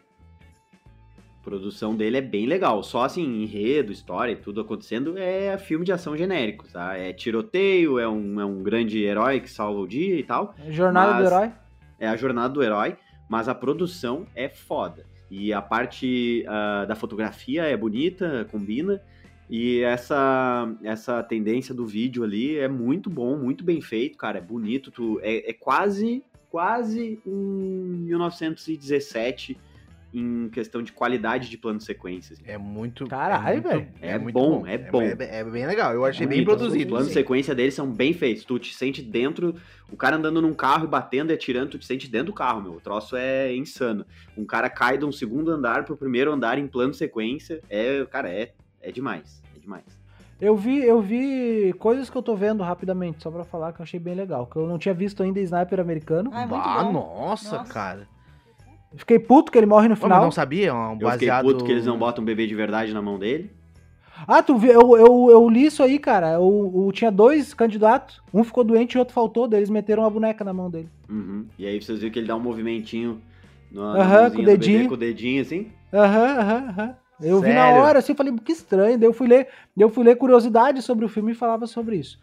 [1.39, 2.83] A produção dele é bem legal.
[2.83, 6.97] Só assim, enredo, história e tudo acontecendo é filme de ação genérico, tá?
[6.97, 10.53] É tiroteio, é um, é um grande herói que salva o dia e tal.
[10.69, 11.51] Jornada Mas- do Herói.
[11.99, 12.95] É a jornada do herói,
[13.29, 15.05] mas a produção é foda.
[15.29, 19.01] E a parte ah, da fotografia é bonita, combina.
[19.49, 24.37] E essa, essa tendência do vídeo ali é muito bom, muito bem feito, cara.
[24.37, 24.91] É bonito.
[24.91, 29.57] Tu, é, é quase, quase um 1917
[30.13, 32.39] em questão de qualidade de plano sequências.
[32.45, 33.05] É muito.
[33.07, 33.87] Caralho, muito- velho.
[34.01, 35.01] É muito bom, é bom.
[35.01, 35.93] É, é bem legal.
[35.93, 36.57] Eu achei bem Bonito.
[36.57, 36.85] produzido.
[36.85, 38.43] Os planos sequência deles são bem feitos.
[38.43, 39.55] Tu te sente dentro,
[39.91, 42.61] o cara andando num carro e batendo e atirando, tu te sente dentro do carro,
[42.61, 42.73] meu.
[42.73, 44.05] O troço é insano.
[44.35, 47.61] Um cara cai de um segundo andar pro primeiro andar em plano de sequência.
[47.69, 48.51] É, cara, é,
[48.81, 49.41] é demais.
[49.55, 49.99] É demais.
[50.41, 53.83] Eu vi, eu vi coisas que eu tô vendo rapidamente, só pra falar que eu
[53.83, 54.47] achei bem legal.
[54.47, 56.31] Que eu não tinha visto ainda Sniper americano.
[56.33, 56.93] Ah, é muito Ah, bom.
[56.93, 57.73] nossa, Nossa.
[57.73, 58.07] cara.
[58.95, 60.23] Fiquei puto que ele morre no Pô, mas final.
[60.23, 60.69] não sabia?
[60.69, 61.45] É Um Eu fiquei baseado...
[61.45, 63.51] puto que eles não botam um bebê de verdade na mão dele.
[64.27, 64.71] Ah, tu viu?
[64.71, 66.33] Eu, eu, eu li isso aí, cara.
[66.33, 68.21] Eu, eu tinha dois candidatos.
[68.33, 69.47] Um ficou doente e o outro faltou.
[69.47, 70.89] Daí eles meteram uma boneca na mão dele.
[71.09, 71.45] Uhum.
[71.57, 73.21] E aí vocês viram que ele dá um movimentinho
[73.71, 74.87] no, com o do bebê, dedinho.
[74.89, 75.67] com o dedinho assim.
[75.93, 76.95] Aham, aham, aham.
[77.21, 77.81] Eu vi na Sério?
[77.81, 78.97] hora, assim, falei, que estranho.
[78.97, 81.97] Daí eu fui ler, daí eu fui ler curiosidade sobre o filme e falava sobre
[81.97, 82.17] isso.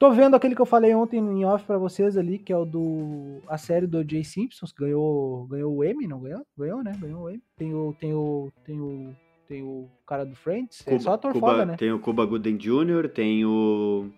[0.00, 2.64] Tô vendo aquele que eu falei ontem em off pra vocês ali, que é o
[2.64, 3.40] do.
[3.46, 6.40] a série do Jay Simpsons, que ganhou, ganhou o Emmy, não ganhou?
[6.58, 6.92] Ganhou, né?
[6.98, 7.42] Ganhou o Emmy.
[7.56, 7.94] Tem o.
[8.00, 8.50] Tem o.
[8.64, 9.14] Tem o.
[9.46, 10.82] Tem o cara do Friends.
[10.86, 11.76] é só ator Cuba- foda, né?
[11.76, 14.08] Tem o Cuba Gooding Jr., tem o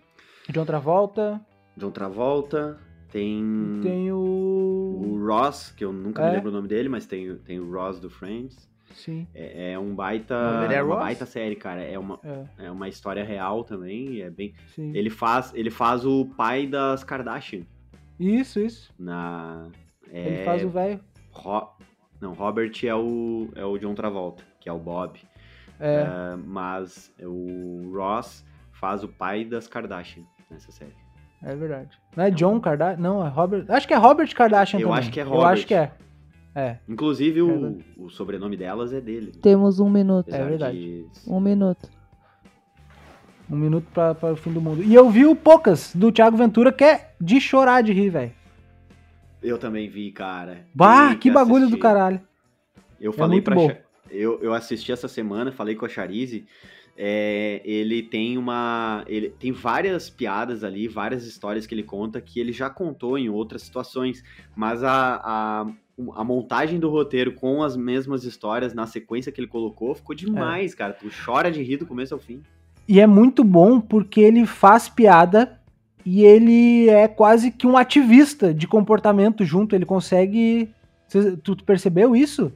[0.49, 1.41] John Travolta.
[1.75, 2.79] John Travolta,
[3.11, 4.15] tem, Tem o.
[5.03, 6.29] o Ross, que eu nunca É.
[6.29, 8.69] me lembro o nome dele, mas tem, tem o Ross do Friends.
[8.93, 9.27] Sim.
[9.33, 10.33] É, é um baita,
[10.71, 11.81] é uma baita série, cara.
[11.83, 14.21] É uma, É, é uma história real também.
[14.21, 14.53] É bem.
[14.75, 14.91] sim.
[14.95, 17.63] Ele faz, ele faz o pai das Kardashian
[18.19, 18.93] Isso, isso.
[18.97, 19.67] na.
[20.11, 20.99] É, Ele faz o velho.
[21.31, 21.69] Ro-
[22.21, 25.19] Não, Robert é o é o John Travolta, que é o Bob.
[25.79, 26.01] É.
[26.01, 30.93] É, mas o Ross faz o pai das Kardashian nessa série.
[31.41, 31.97] É verdade.
[32.15, 33.01] Não é John Kardashian?
[33.01, 33.65] Não, é Robert.
[33.67, 34.99] Acho que é Robert Kardashian Eu também.
[34.99, 35.47] acho que é Eu Robert.
[35.49, 35.91] acho que é.
[36.55, 36.77] É.
[36.87, 39.31] Inclusive É o, o sobrenome delas é dele.
[39.41, 40.27] Temos um minuto.
[40.29, 40.77] apesar É verdade.
[40.77, 41.89] de- Um minuto.
[43.49, 44.83] Um minuto pra, para o fim do mundo.
[44.83, 48.31] E eu vi o Poucas, do Thiago Ventura, que é de chorar de rir, velho.
[49.41, 50.65] Eu também vi, cara.
[50.73, 51.75] Bah, Tem que bagulho assistir.
[51.75, 52.21] do caralho.
[52.99, 53.71] Eu falei muito pra bom.
[54.09, 56.45] Eu, eu assisti essa semana, falei com a Charize.
[56.97, 59.03] é, ele tem uma.
[59.07, 63.27] Ele tem várias piadas ali, várias histórias que ele conta que ele já contou em
[63.29, 64.23] outras situações.
[64.55, 65.65] Mas a, a,
[66.15, 70.73] a montagem do roteiro com as mesmas histórias na sequência que ele colocou ficou demais,
[70.73, 70.93] cara.
[70.93, 72.41] Tu chora de rir do começo ao fim.
[72.87, 75.59] E é muito bom porque ele faz piada
[76.05, 79.75] e ele é quase que um ativista de comportamento junto.
[79.75, 80.69] Ele consegue.
[81.43, 82.51] Tu percebeu isso?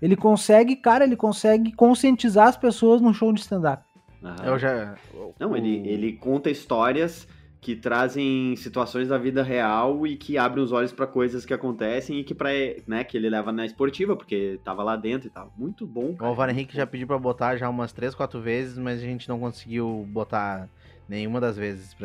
[0.00, 3.84] Ele consegue, cara, ele consegue conscientizar as pessoas num show de stand-up.
[4.24, 4.44] Aham.
[4.44, 4.94] Eu já.
[5.38, 7.28] Não, ele, ele conta histórias
[7.62, 12.18] que trazem situações da vida real e que abrem os olhos pra coisas que acontecem
[12.18, 12.50] e que para
[12.88, 15.52] né, que ele leva na esportiva, porque tava lá dentro e tal.
[15.56, 16.10] Muito bom.
[16.10, 16.28] O cara.
[16.28, 19.38] Alvar Henrique já pediu pra botar já umas 3, 4 vezes, mas a gente não
[19.38, 20.68] conseguiu botar
[21.08, 21.96] nenhuma das vezes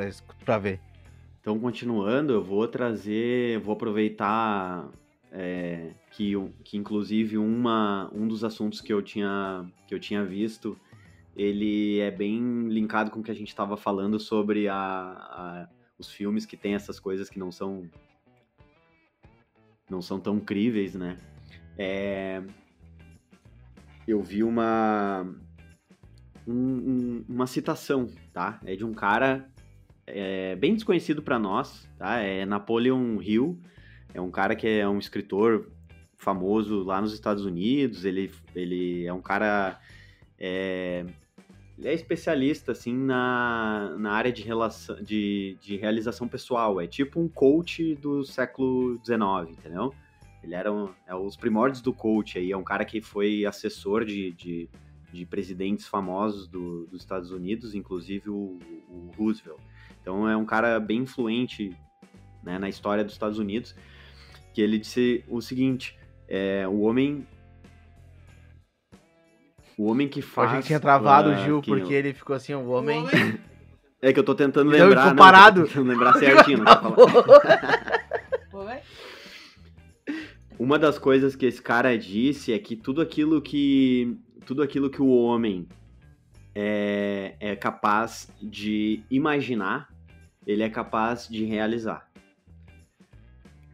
[0.45, 0.79] pra ver.
[1.41, 4.87] Então, continuando, eu vou trazer, vou aproveitar
[5.31, 10.23] é, que, o- que inclusive uma, um dos assuntos que eu tinha que eu tinha
[10.23, 10.77] visto,
[11.37, 15.69] ele é bem linkado com o que a gente estava falando sobre a, a-
[15.99, 17.87] os filmes que tem essas coisas que não são
[19.89, 21.17] não são tão críveis, né?
[21.77, 22.41] É,
[24.07, 25.25] eu vi uma
[26.45, 28.59] um- um- uma citação, tá?
[28.65, 29.49] É de um cara
[30.07, 32.17] é, bem desconhecido para nós, tá?
[32.19, 33.59] É Napoleon Hill,
[34.13, 35.69] é um cara que é um escritor
[36.15, 38.05] famoso lá nos Estados Unidos.
[38.05, 39.79] Ele, ele é um cara
[40.39, 41.05] é,
[41.77, 46.81] ele é especialista assim na, na área de, relação, de, de realização pessoal.
[46.81, 49.93] É tipo um coach do século XIX, entendeu?
[50.43, 52.51] Ele era um, é os primórdios do coach aí.
[52.51, 54.69] É um cara que foi assessor de, de,
[55.13, 58.57] de presidentes famosos do, dos Estados Unidos, inclusive o,
[58.89, 59.59] o Roosevelt.
[60.01, 61.75] Então é um cara bem influente
[62.41, 63.75] né, na história dos Estados Unidos,
[64.53, 65.97] que ele disse o seguinte:
[66.27, 67.27] é, o homem,
[69.77, 70.49] o homem que Eu faz.
[70.49, 73.05] achei que tinha travado o Gil, que- porque ele ficou assim, o homem.
[74.01, 75.63] É que eu tô tentando Não, ele lembrar, não, eu tô parado.
[75.65, 76.59] tentando lembrar certinho.
[76.63, 77.05] não tô.
[78.59, 78.77] Oi?
[80.59, 85.01] Uma das coisas que esse cara disse é que tudo aquilo que tudo aquilo que
[85.01, 85.67] o homem
[86.55, 89.89] é, é capaz de imaginar,
[90.45, 92.07] ele é capaz de realizar.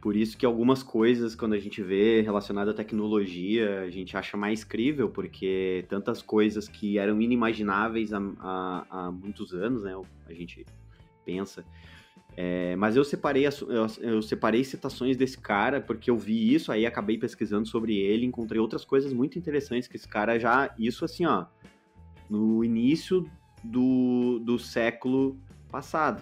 [0.04, 4.36] Por isso que algumas coisas, quando a gente vê relacionado à tecnologia, a gente acha
[4.36, 9.96] mais crível, porque tantas coisas que eram inimagináveis há, há, há muitos anos, né?
[10.28, 10.66] A gente
[11.24, 11.64] pensa.
[12.36, 13.46] É, mas eu separei,
[14.02, 18.60] eu separei citações desse cara porque eu vi isso, aí acabei pesquisando sobre ele, encontrei
[18.60, 20.76] outras coisas muito interessantes que esse cara já.
[20.78, 21.46] Isso assim, ó.
[22.30, 23.26] No início
[23.64, 25.40] do, do século
[25.72, 26.22] passado.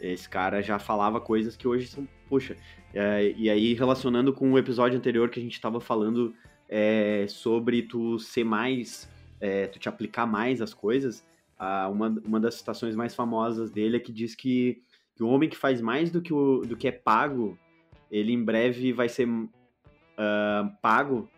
[0.00, 2.17] Esse cara já falava coisas que hoje são.
[2.28, 2.56] Puxa.
[2.94, 6.34] é, e aí, relacionando com o episódio anterior que a gente estava falando
[6.68, 9.08] é, sobre tu ser mais.
[9.40, 11.24] é, tu te aplicar mais as coisas.
[11.90, 14.82] uma, uma das citações mais famosas dele é que diz que,
[15.16, 17.58] que o homem que faz mais do que, o, do que é pago,
[18.10, 19.28] ele em breve vai ser
[20.18, 21.30] ah, pago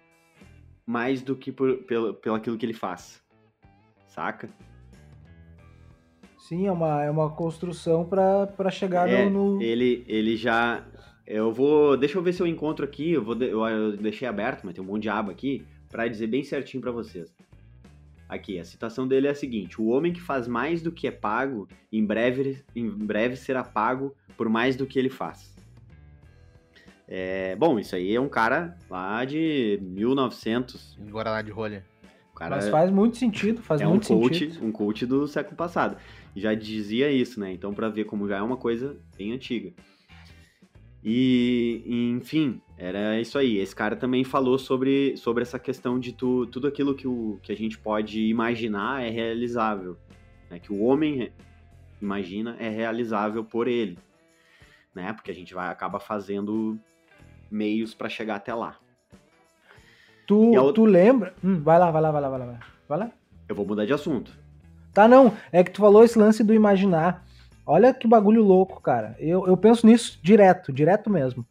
[0.86, 3.22] mais do que por, pelo, pelo aquilo que ele faz.
[4.08, 4.48] Saca?
[6.50, 9.62] Sim, é uma, é uma construção pra pra chegar É, no.
[9.62, 10.84] Ele, ele já.
[11.24, 11.96] Eu vou.
[11.96, 13.12] Deixa eu ver se eu encontro aqui.
[13.12, 15.64] Eu, vou eu, eu deixei aberto, mas tem um monte de aba aqui.
[15.88, 17.32] Pra dizer bem certinho pra vocês.
[18.28, 21.12] Aqui, a citação dele é a seguinte: O homem que faz mais do que é
[21.12, 25.54] pago, em breve, em breve será pago por mais do que ele faz.
[27.06, 30.98] É, bom, isso aí é um cara lá de 1900.
[31.12, 31.84] Guaraná de rolha.
[32.40, 34.64] Cara Mas faz muito sentido, faz é um muito coach, sentido.
[34.64, 35.98] um coach do século passado.
[36.36, 37.52] Já dizia isso, né?
[37.52, 39.72] Então, pra ver como já é uma coisa bem antiga.
[41.02, 41.82] E,
[42.16, 43.56] enfim, era isso aí.
[43.58, 47.50] Esse cara também falou sobre, sobre essa questão de tu, tudo aquilo que, o, que
[47.52, 49.96] a gente pode imaginar é realizável.
[50.50, 50.58] Né?
[50.58, 51.32] Que o homem
[52.00, 53.98] imagina é realizável por ele.
[54.94, 55.12] Né?
[55.12, 56.78] Porque a gente vai acaba fazendo
[57.50, 58.78] meios pra chegar até lá.
[60.26, 61.34] Tu, outra- tu lembra?
[61.42, 62.28] Hum, vai lá, vai lá, vai lá.
[62.28, 62.60] vai lá.
[62.88, 63.10] Vai lá.
[63.48, 64.38] Eu vou mudar de assunto.
[64.92, 65.32] Tá, não.
[65.52, 67.24] É que tu falou esse lance do imaginar.
[67.66, 69.14] Olha que bagulho louco, cara.
[69.18, 71.46] Eu, eu penso nisso direto, direto mesmo.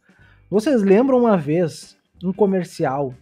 [0.50, 3.14] Vocês lembram uma vez um comercial,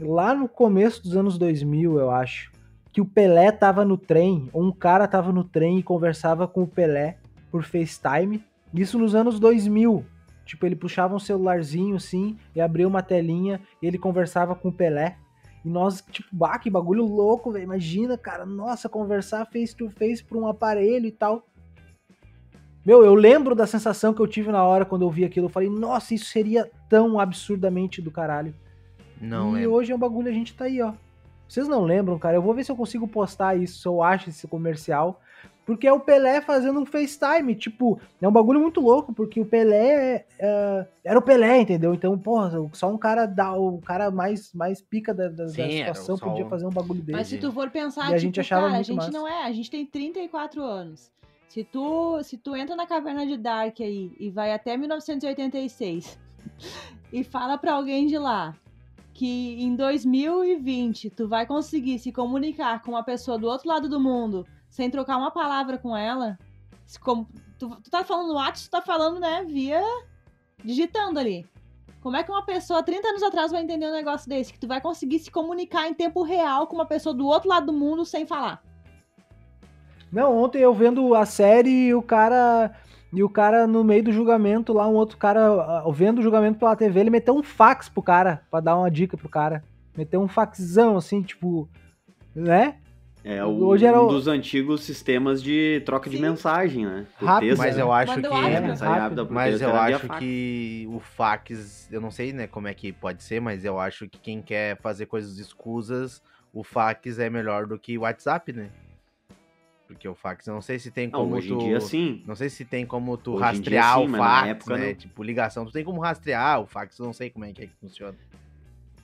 [0.00, 2.50] lá no começo dos anos 2000, eu acho,
[2.92, 6.62] que o Pelé tava no trem, ou um cara tava no trem e conversava com
[6.62, 7.18] o Pelé
[7.50, 8.42] por FaceTime?
[8.72, 10.04] Isso nos anos 2000.
[10.44, 14.72] Tipo, ele puxava um celularzinho assim e abria uma telinha e ele conversava com o
[14.72, 15.16] Pelé.
[15.64, 17.64] E nós, tipo, bah, que bagulho louco, velho.
[17.64, 21.46] Imagina, cara, nossa, conversar face to face por um aparelho e tal.
[22.84, 25.46] Meu, eu lembro da sensação que eu tive na hora quando eu vi aquilo.
[25.46, 28.54] Eu falei, nossa, isso seria tão absurdamente do caralho.
[29.20, 29.68] Não e é.
[29.68, 30.94] hoje é um bagulho, a gente tá aí, ó.
[31.46, 32.36] Vocês não lembram, cara?
[32.36, 35.20] Eu vou ver se eu consigo postar isso, se eu acho esse comercial.
[35.66, 37.54] Porque é o Pelé fazendo um FaceTime.
[37.54, 41.94] Tipo, é um bagulho muito louco, porque o Pelé é, era o Pelé, entendeu?
[41.94, 45.62] Então, porra, só um cara da, o cara mais, mais pica da, da, da Sim,
[45.62, 47.12] era situação só podia um- fazer um bagulho desse.
[47.16, 49.10] Mas se tu for pensar, E a tipo, gente achava cara, a gente massa.
[49.12, 51.10] não é, a gente tem 34 anos.
[51.48, 56.18] Se tu, se tu entra na caverna de Dark aí e vai até 1986
[57.12, 58.54] e fala pra alguém de lá
[59.12, 64.00] que em 2020 tu vai conseguir se comunicar com uma pessoa do outro lado do
[64.00, 66.38] mundo sem trocar uma palavra com ela,
[66.86, 67.26] se com-
[67.58, 69.82] tu, tu tá falando no WhatsApp, tu tá falando, né, via
[70.64, 71.44] digitando ali.
[72.00, 74.52] Como é que uma pessoa 30 anos atrás vai entender um negócio desse?
[74.52, 77.66] Que tu vai conseguir se comunicar em tempo real com uma pessoa do outro lado
[77.66, 78.62] do mundo sem falar.
[80.10, 82.74] Não, ontem eu vendo a série e o cara.
[83.12, 86.60] E o cara, no meio do julgamento, lá, um outro cara, ah, vendo o julgamento
[86.60, 89.64] pela TV, ele meteu um fax pro cara, pra dar uma dica pro cara.
[89.96, 91.68] Meteu um faxão, assim, tipo.
[92.34, 92.78] Né?
[93.22, 96.22] É o, Hoje era um o- dos antigos sistemas de troca de Sim.
[96.22, 97.06] mensagem, né?
[97.16, 97.82] Rápido, Mas né?
[97.82, 98.26] eu acho que.
[98.28, 99.28] o É, Rápido.
[99.30, 100.18] Mas eu acho fax.
[100.18, 104.08] que o fax, eu não sei, né, como é que pode ser, mas eu acho
[104.08, 108.70] que quem quer fazer coisas escusas, o fax é melhor do que o WhatsApp, né?
[109.86, 111.54] Porque o fax, eu não sei se tem Não, como hoje tu...
[111.54, 112.22] em dia sim.
[112.26, 114.48] Não sei se tem como tu Hoje em dia, rastrear sim, o mas na fax,
[114.48, 114.86] época, né?
[114.88, 114.94] não.
[114.94, 117.66] Tipo, ligação, tu tem como rastrear o fax, eu não sei como é que, é
[117.66, 118.16] que funciona.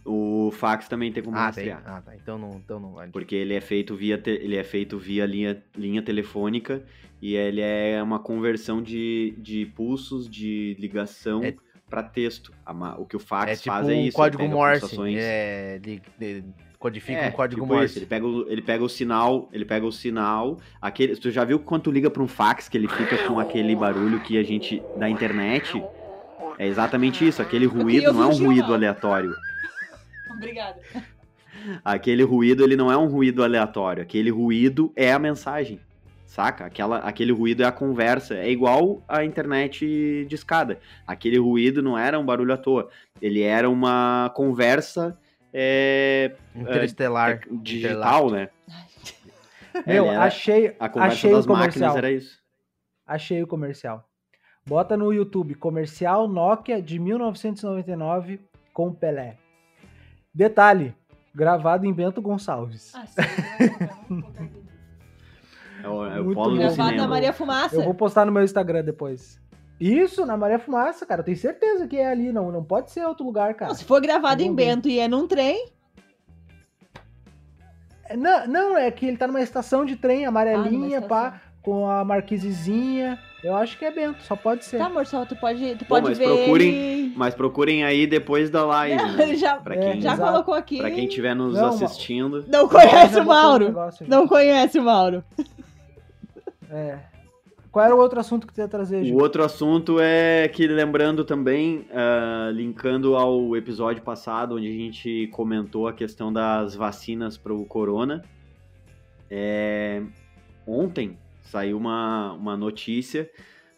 [0.09, 1.69] O fax também tem como ah, tem.
[1.69, 1.83] rastrear.
[1.85, 2.15] Ah, tá.
[2.15, 3.11] Então não, então não vale.
[3.11, 6.83] Porque ele é feito via, te- ele é feito via linha, linha telefônica
[7.21, 11.55] e ele é uma conversão de, de pulsos de ligação É-
[11.91, 12.53] para texto.
[12.99, 14.03] O que o fax É tipo faz é um isso.
[14.07, 14.81] ele código pega Morse.
[14.81, 16.01] pulsações- É, de-
[16.79, 17.87] codifica É, um código tipo Morse.
[17.87, 21.45] isso, ele pega, o, ele pega o sinal, ele pega o sinal, aquele, tu já
[21.45, 24.43] viu quando tu liga para um fax que ele fica com aquele barulho que a
[24.45, 25.83] gente da internet?
[26.59, 29.35] É exatamente isso, aquele ruído não é um ruído aleatório.
[30.37, 30.81] Obrigada.
[31.85, 34.03] Aquele ruído, ele não é um ruído aleatório.
[34.03, 35.81] Aquele ruído é a mensagem.
[36.27, 36.67] Saca?
[36.67, 38.35] Aquela, aquele ruído é a conversa.
[38.35, 40.79] É igual a internet de escada.
[41.07, 42.91] Aquele ruído não era um barulho à toa.
[43.23, 45.19] Ele era uma conversa
[45.53, 47.31] é, Interestelar.
[47.33, 48.49] é, digital, né?
[49.87, 51.89] Meu, era- achei, a conversa achei das o comercial.
[51.91, 52.39] máquinas era isso.
[53.07, 54.07] Achei o comercial.
[54.67, 58.41] Bota no YouTube, comercial Nokia de 1999
[58.75, 59.37] com Pelé.
[60.37, 60.95] Detalhe,
[61.35, 62.95] gravado em Bento Gonçalves.
[62.95, 64.67] Ah, sim, aqui.
[65.83, 67.09] É o, é o Muito polo do na.
[67.09, 67.77] Maria Fumaça.
[67.77, 69.41] Eu vou postar no meu Instagram depois.
[69.81, 71.21] Isso, na Maria Fumaça, cara.
[71.21, 73.71] Eu tenho certeza que é ali, não, não pode ser outro lugar, cara.
[73.71, 74.67] Não, se for gravado em ver.
[74.67, 75.71] Bento e é num trem,
[78.05, 81.89] É, Não, não, é que ele tá numa estação de trem amarelinha, Ah, pá, com
[81.89, 83.19] a marquisezinha.
[83.47, 84.79] Eu acho que é Bento, só pode ser.
[84.79, 86.25] tá, amor, só tu pode, tu Bom, pode mas ver.
[86.27, 88.97] procurem- Mas procurem aí depois da live.
[88.97, 89.23] Não, né?
[89.23, 90.31] ele já, Pra É, quem, já exato.
[90.33, 90.79] colocou aqui.
[90.79, 92.45] pra quem estiver nos Não, assistindo.
[92.49, 93.65] Não Já conhece o Mauro.
[93.67, 94.07] negócio.
[94.09, 95.23] Não conhece o Mauro.
[96.71, 96.99] É.
[97.71, 99.17] Qual era o outro assunto que tu ia trazer, O Gil?
[99.19, 105.87] outro assunto é que, lembrando também, ah, linkando ao episódio passado, onde a gente comentou
[105.87, 108.23] a questão das vacinas para o corona,
[109.31, 110.03] é,
[110.67, 113.31] ontem saiu uma, uma notícia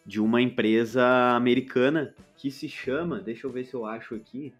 [0.04, 1.04] de uma empresa
[1.36, 4.54] americana que se chama, deixa eu ver se eu acho aqui,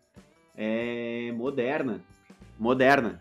[0.56, 2.00] é Moderna.
[2.58, 3.20] Moderna.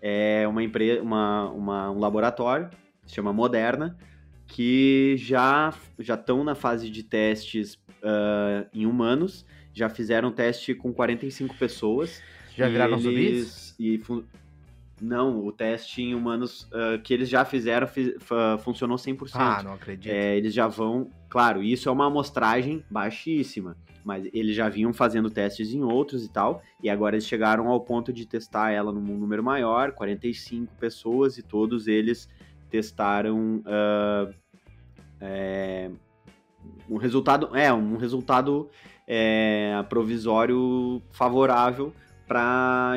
[0.00, 2.70] É uma empresa, uma, uma- um laboratório,
[3.06, 3.96] se chama Moderna,
[4.46, 10.92] que já já estão na fase de testes ah, em humanos, já fizeram teste com
[10.92, 12.22] 45 pessoas.
[12.56, 13.26] Já e viraram zumbis?
[13.26, 14.24] eles- E fun-
[15.00, 19.30] Não, o teste em humanos ah, que eles já fizeram fi- fa- funcionou 100%.
[19.34, 20.10] Ah, não acredito.
[20.12, 21.10] É, eles já vão.
[21.28, 26.32] Claro, isso é uma amostragem baixíssima, mas eles já vinham fazendo testes em outros e
[26.32, 31.38] tal, e agora eles chegaram ao ponto de testar ela num número maior 45 pessoas,
[31.38, 32.28] e todos eles
[32.70, 33.62] testaram.
[33.66, 34.28] ah,
[35.20, 35.90] é,
[36.88, 37.54] um resultado.
[37.56, 38.68] É, um resultado
[39.06, 41.92] é, provisório favorável
[42.26, 42.94] para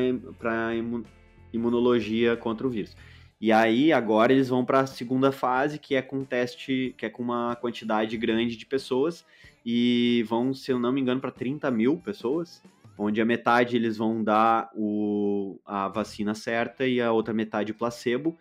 [1.53, 2.95] imunologia contra o vírus.
[3.39, 7.07] E aí, agora eles vão para a segunda fase, que é com um teste, que
[7.07, 9.25] é com uma quantidade grande de pessoas,
[9.65, 12.61] e vão, se eu não me engano, para 30 mil pessoas,
[12.97, 17.75] onde a metade eles vão dar o, a vacina certa e a outra metade o
[17.75, 18.37] placebo.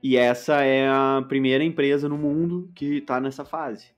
[0.00, 3.88] E essa é a primeira empresa no mundo que está nessa fase.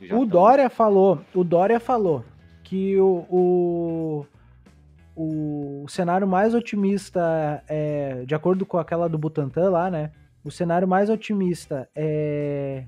[0.00, 2.24] Já O Dória falou, o Dória falou
[2.64, 4.26] que o, o,
[5.16, 10.10] o cenário mais otimista, é, de acordo com aquela do Butantan lá, né?
[10.44, 12.84] O cenário mais otimista é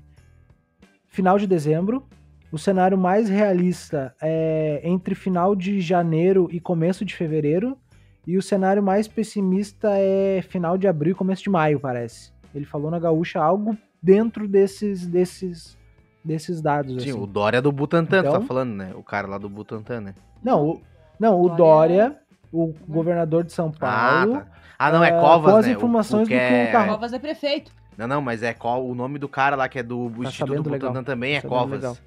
[1.07, 2.03] final de dezembro.
[2.51, 7.77] O cenário mais realista é entre final de janeiro e começo de fevereiro.
[8.25, 12.31] E o cenário mais pessimista é final de abril e começo de maio, parece.
[12.53, 15.77] Ele falou na Gaúcha algo dentro desses, desses,
[16.23, 17.01] desses dados.
[17.03, 17.19] Sim, assim.
[17.19, 18.91] o Dória do Butantan, tu Então- tá falando, né?
[18.95, 20.15] O cara lá do Butantan, né?
[20.43, 20.81] Não, o,
[21.19, 22.19] não, o Dória- Dória,
[22.51, 24.33] o governador de São Ah, Paulo.
[24.39, 24.47] tá.
[24.77, 25.73] Ah, não, é ah, Covas, com as né?
[25.73, 26.35] O- informações o do que
[26.69, 27.71] o Carro- Covas é prefeito.
[27.97, 30.69] Não, não, mas é qual o nome do cara lá que é do Instituto sabendo
[30.69, 30.89] legal.
[30.89, 31.71] Butantan também é Tá Covas.
[31.81, 31.97] legal.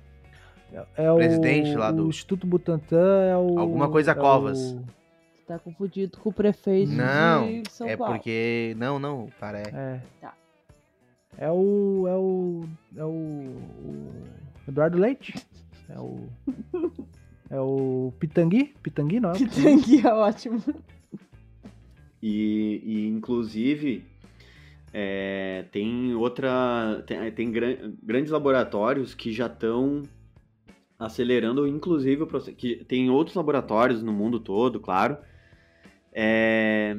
[0.97, 3.59] É o presidente lá do- o Instituto Butantan é o.
[3.59, 4.59] Alguma coisa é Covas.
[4.73, 4.83] o-
[5.47, 8.15] Tá confundido com o prefeito Não, de São é Paulo.
[8.15, 8.75] porque.
[8.79, 9.65] Não, não, o cara é.
[9.75, 10.01] É.
[10.21, 10.33] Tá.
[11.37, 12.05] É o.
[12.09, 12.65] É o.
[12.97, 13.09] É o.
[13.09, 14.13] o
[14.67, 15.35] Eduardo Leite.
[15.91, 16.27] É o.
[17.53, 18.75] É o Pitangui?
[18.83, 19.35] Pitangui, não é?
[19.39, 20.63] Pitangui é ótimo.
[22.23, 24.03] E, e, inclusive,
[24.91, 27.05] é, tem outra.
[27.07, 30.01] Tem, tem gran- grandes laboratórios que já estão
[30.99, 32.57] acelerando, inclusive, o processo.
[32.57, 35.19] Que tem outros laboratórios no mundo todo, claro,
[36.11, 36.97] é,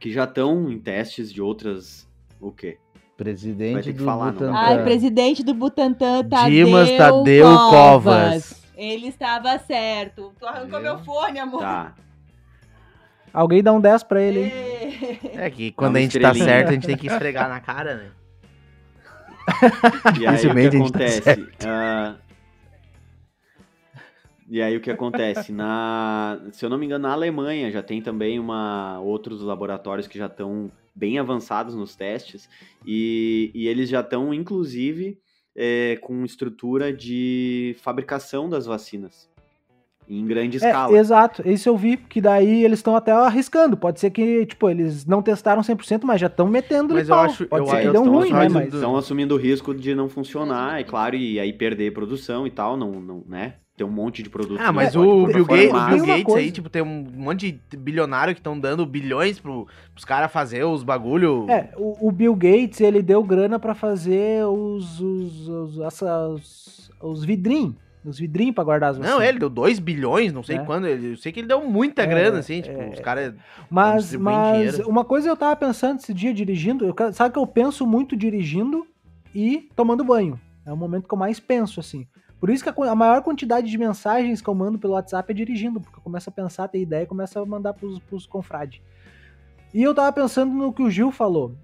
[0.00, 2.04] que já estão em testes de outras.
[2.40, 2.78] O quê?
[3.16, 4.32] Vai Presidente ter que do falar.
[4.32, 4.52] Butantan.
[4.52, 8.65] Ai, presidente do Butantan, Tadeu, Dimas Tadeu Covas.
[8.76, 10.34] Ele estava certo.
[10.38, 11.60] Tu arrancou meu fone, amor.
[11.60, 11.94] Tá.
[13.32, 14.52] Alguém dá um 10 pra ele, hein?
[14.52, 15.18] Ê.
[15.34, 16.44] É que quando uma a gente tá estrelinha.
[16.44, 18.10] certo, a gente tem que esfregar na cara, né?
[20.18, 21.48] E aí o que Dificilmente a gente tá acontece?
[21.66, 22.16] Ah,
[24.48, 25.52] e aí o que acontece?
[25.52, 30.16] Na, se eu não me engano, na Alemanha já tem também uma, outros laboratórios que
[30.16, 32.48] já estão bem avançados nos testes
[32.86, 35.18] e, e eles já estão, inclusive,
[35.56, 39.28] é, com estrutura de fabricação das vacinas
[40.08, 40.96] em grande É, escala.
[40.96, 43.76] exato, isso eu vi, que daí eles estão até arriscando.
[43.76, 47.24] Pode ser que, tipo, eles não testaram 100%, mas já estão metendo Mas eu pau.
[47.24, 48.48] acho- Pode eu ser acho- que deu estão ruim, né?
[48.48, 48.72] Mas...
[48.74, 52.76] Estão assumindo o risco de não funcionar, é claro, e aí perder produção e tal,
[52.76, 53.54] não, não, né?
[53.76, 54.58] Ter um monte de produto.
[54.58, 57.06] Ah, mas que não o Bill, Gates, o Bill Tem Gates aí, tipo, tem um
[57.14, 61.44] monte de bilionário que estão dando bilhões pro, pros caras fazer os bagulho.
[61.50, 66.90] É, o, o Bill Gates, ele deu grana pra fazer os, os, os, essa- os,
[67.02, 67.74] os vidrinhos.
[68.02, 69.28] Os vidrinhos pra guardar as Não, vacinas.
[69.28, 70.64] ele deu 2 bilhões, não sei É.
[70.64, 70.86] quando.
[70.86, 72.90] ele- Eu sei que ele deu muita É, grana, assim, tipo, é.
[72.94, 73.34] os caras.
[73.68, 74.88] Mas, mas dinheiro.
[74.88, 78.86] uma coisa eu tava pensando esse dia dirigindo, eu, sabe que eu penso muito dirigindo
[79.34, 80.40] e tomando banho.
[80.64, 82.06] É o momento que eu mais penso, assim.
[82.38, 85.34] Por isso que a, a maior quantidade de mensagens que eu mando pelo WhatsApp é
[85.34, 88.80] dirigindo, porque eu começo a pensar, ter ideia e começo a mandar pros, pros confrades.
[89.72, 91.54] E eu tava pensando no que o Gil falou,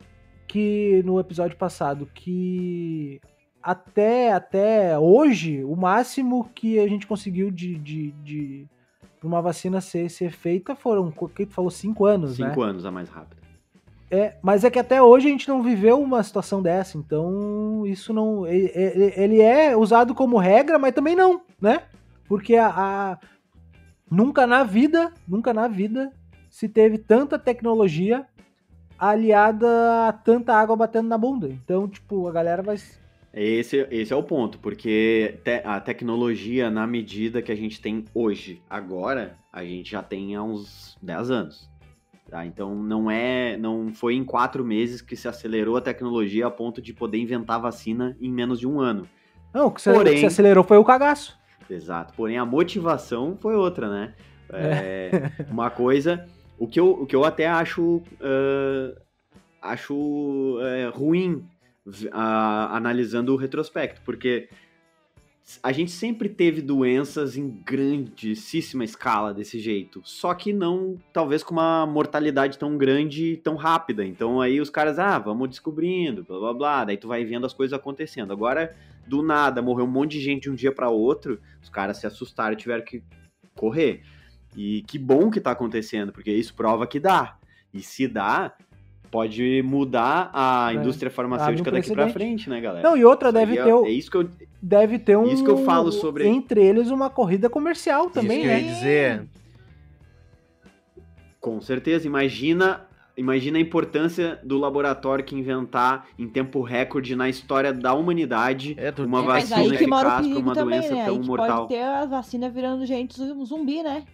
[0.47, 3.21] que no episódio passado, que
[3.63, 8.67] até, até hoje, o máximo que a gente conseguiu de, de, de
[9.23, 12.49] uma vacina ser, ser feita foram, o que tu falou, cinco anos, né?
[12.49, 13.42] Cinco anos a mais rápida.
[14.15, 18.13] É, mas é que até hoje a gente não viveu uma situação dessa, então isso
[18.13, 18.47] não.
[18.47, 21.85] e- e- Ele é usado como regra, mas também não, né?
[22.29, 23.19] Porque a, a-
[24.11, 26.13] nunca na vida, nunca na vida
[26.51, 28.27] se teve tanta tecnologia
[28.99, 31.49] aliada a tanta água batendo na bunda.
[31.49, 32.77] Então, tipo, a galera vai.
[33.33, 38.05] Esse, esse é o ponto, porque te- a tecnologia, na medida que a gente tem
[38.15, 41.72] hoje, agora, a gente já tem há uns 10 anos.
[42.33, 42.47] Tá?
[42.47, 43.59] Então não é.
[43.59, 47.61] Não foi em quatro meses que se acelerou a tecnologia a ponto de poder inventar
[47.61, 49.07] vacina em menos de um ano.
[49.53, 51.39] Não, o que, se, Porém- o que se acelerou foi o cagaço.
[51.69, 52.15] Exato.
[52.15, 54.15] Porém, a motivação foi outra, né?
[54.51, 56.27] É, uma coisa.
[56.59, 58.03] O que eu, o que eu até acho.
[58.23, 58.95] ah,
[59.61, 61.45] acho é, ruim
[62.11, 64.49] ah, analisando o retrospecto, porque
[65.63, 71.53] a gente sempre teve doenças em grandíssima escala desse jeito, só que não, talvez com
[71.53, 74.05] uma mortalidade tão grande e tão rápida.
[74.05, 77.53] Então aí os caras, ah, vamos descobrindo, blá blá blá, daí tu vai vendo as
[77.53, 78.33] coisas acontecendo.
[78.33, 78.75] Agora,
[79.07, 82.07] do nada, morreu um monte de gente de um dia para outro, os caras se
[82.07, 83.03] assustaram e tiveram que
[83.57, 84.03] correr.
[84.57, 87.39] E que bom que tá acontecendo, porque isso prova que dá.
[87.73, 88.55] E se dá,
[89.13, 92.13] pode mudar a É, indústria abre farmacêutica daqui pra precedente.
[92.47, 92.89] frente, né, galera?
[92.89, 94.29] Não, e outra Isso deve é, ter, o- é isso que eu,
[94.61, 95.27] deve ter um.
[95.27, 98.61] isso que eu falo sobre- Entre eles uma corrida comercial também, Isso que eu né?
[98.63, 99.29] ia dizer.
[101.41, 102.87] Com certeza, imagina,
[103.17, 108.93] imagina a importância do laboratório que inventar em tempo recorde na história da humanidade É,
[108.93, 111.05] tu- uma É, Mas vacina eficaz para uma também, doença né?
[111.05, 111.57] tão Aí que mortal.
[111.67, 114.05] pode ter a vacina virando gente zum- zumbi, né?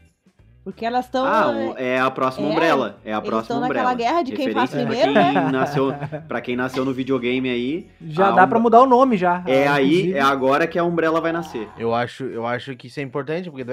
[0.65, 1.25] Porque elas estão.
[1.25, 4.11] Ah, é a próxima é, umbrella, é a eles próxima estão naquela umbrella.
[4.13, 5.33] guerra de quem faz primeiro, pra né?
[5.33, 5.95] quem nasceu,
[6.29, 9.43] para quem nasceu no videogame aí, Já dá um- pra mudar o nome já.
[9.47, 10.19] é Ah, aí, inclusive.
[10.19, 11.67] é agora que a umbrella vai nascer.
[11.79, 13.65] Eu acho, eu acho que isso é importante, porque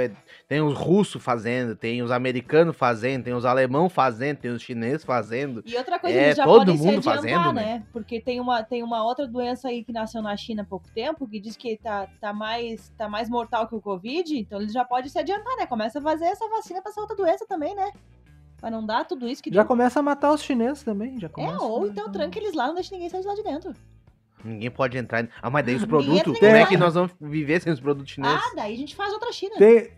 [0.47, 5.03] tem os russos fazendo, tem os americanos fazendo, tem os alemão fazendo, tem os chineses
[5.03, 5.61] fazendo.
[5.65, 7.61] E outra coisa, É, eles já todo podem se mundo adiantar, fazendo, né?
[7.65, 7.83] né?
[7.91, 11.27] Porque tem uma, tem uma outra doença aí que nasceu na China há pouco tempo,
[11.27, 14.85] que diz que tá, tá, mais, tá mais mortal que o Covid, então eles já
[14.85, 15.65] podem se adiantar, né?
[15.65, 17.91] Começa a fazer essa vacina pra essa outra doença também, né?
[18.57, 19.67] Pra não dar tudo isso que Já deu.
[19.67, 21.19] começa a matar os chineses também.
[21.19, 21.89] Já É, começa, ou né?
[21.91, 23.73] então tranca eles lá, não deixa ninguém sair de lá de dentro.
[24.43, 25.27] Ninguém pode entrar.
[25.41, 28.11] Ah, mas daí os Ninguém produtos, como é que nós vamos viver sem os produtos
[28.11, 28.41] chineses?
[28.45, 29.55] Ah, daí a gente faz outra China.
[29.57, 29.89] Tem,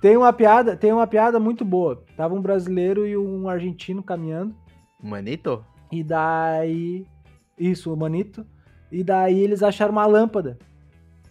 [0.00, 2.04] tem uma piada, tem uma piada muito boa.
[2.16, 4.54] Tava um brasileiro e um argentino caminhando
[5.02, 5.64] Manito?
[5.90, 7.06] e daí
[7.58, 8.46] isso, o manito.
[8.92, 10.58] E daí eles acharam uma lâmpada,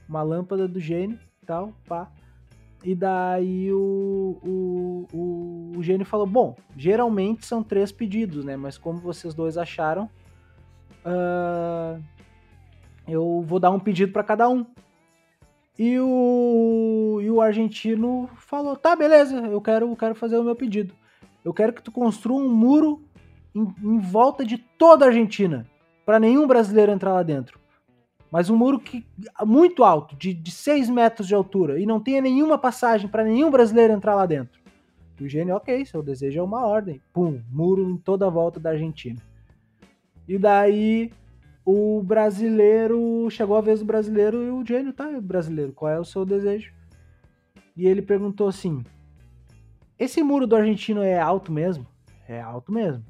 [0.09, 2.11] uma lâmpada do gênio, tal, pá.
[2.83, 8.55] E daí o, o, o, o gênio falou: Bom, geralmente são três pedidos, né?
[8.55, 10.09] Mas como vocês dois acharam,
[11.03, 11.97] ah,
[13.07, 14.65] eu vou dar um pedido para cada um.
[15.79, 20.93] E o, e o argentino falou: Tá, beleza, eu quero, quero fazer o meu pedido.
[21.43, 23.03] Eu quero que tu construa um muro
[23.55, 25.65] em, em volta de toda a Argentina,
[26.05, 27.59] para nenhum brasileiro entrar lá dentro.
[28.31, 29.05] Mas um muro que
[29.45, 33.93] muito alto, de, 6 metros de altura, e não tenha nenhuma passagem para nenhum brasileiro
[33.93, 34.59] entrar lá dentro.
[35.19, 37.01] E o gênio, ok, seu desejo é uma ordem.
[37.13, 39.19] Pum, muro em toda a volta da Argentina.
[40.27, 41.11] E daí
[41.65, 46.05] o brasileiro, chegou a vez do brasileiro e o gênio, tá, brasileiro, qual é o
[46.05, 46.71] seu desejo?
[47.75, 48.83] E ele perguntou assim:
[49.99, 51.85] Esse muro do argentino é alto mesmo?
[52.27, 53.03] É alto mesmo.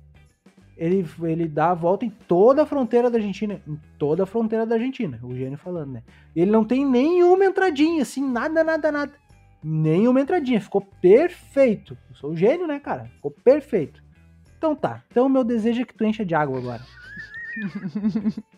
[0.78, 3.62] Ele, ele dá a volta em toda a fronteira da Argentina.
[3.68, 5.20] Em toda a fronteira da Argentina.
[5.24, 6.04] O gênio falando, né?
[6.36, 9.14] Ele não tem nenhuma entradinha, assim, nada, nada, nada.
[9.64, 10.62] Nenhuma entradinha.
[10.62, 11.98] Ficou perfeito.
[12.10, 13.06] Eu sou o gênio, né, cara?
[13.06, 14.04] Ficou perfeito.
[14.58, 15.04] Então tá.
[15.10, 16.82] Então meu desejo é que tu encha de água agora.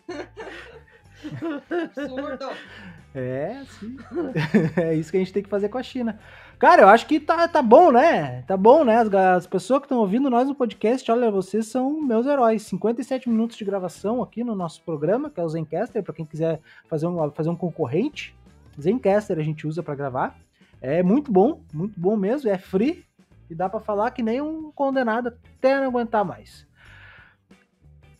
[3.14, 3.96] É, sim.
[4.80, 6.18] é isso que a gente tem que fazer com a China.
[6.58, 8.42] Cara, eu acho que tá, tá bom, né?
[8.42, 8.98] Tá bom, né?
[8.98, 12.62] As, as pessoas que estão ouvindo nós no podcast, olha, vocês são meus heróis.
[12.62, 16.60] 57 minutos de gravação aqui no nosso programa, que é o Zencaster, para quem quiser
[16.88, 18.36] fazer um, fazer um concorrente.
[18.80, 20.38] Zencaster a gente usa para gravar.
[20.80, 22.48] É muito bom, muito bom mesmo.
[22.48, 23.04] É free
[23.48, 26.66] e dá para falar que nem um condenado até não aguentar mais.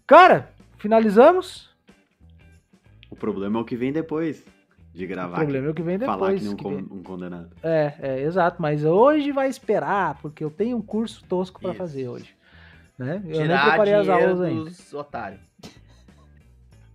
[0.06, 1.69] Cara, finalizamos.
[3.20, 4.42] O problema é o que vem depois
[4.94, 5.36] de O gravar.
[5.36, 6.18] problema é o que vem depois.
[6.18, 7.50] falar que nem um, que con- um condenado.
[7.62, 8.62] É, é, exato.
[8.62, 11.78] Mas hoje vai esperar, porque eu tenho um curso tosco pra Isso.
[11.78, 12.34] fazer hoje.
[12.98, 13.20] Né?
[13.26, 14.64] Eu nem Tirar preparei as aulas ainda.
[14.64, 15.40] dos otários.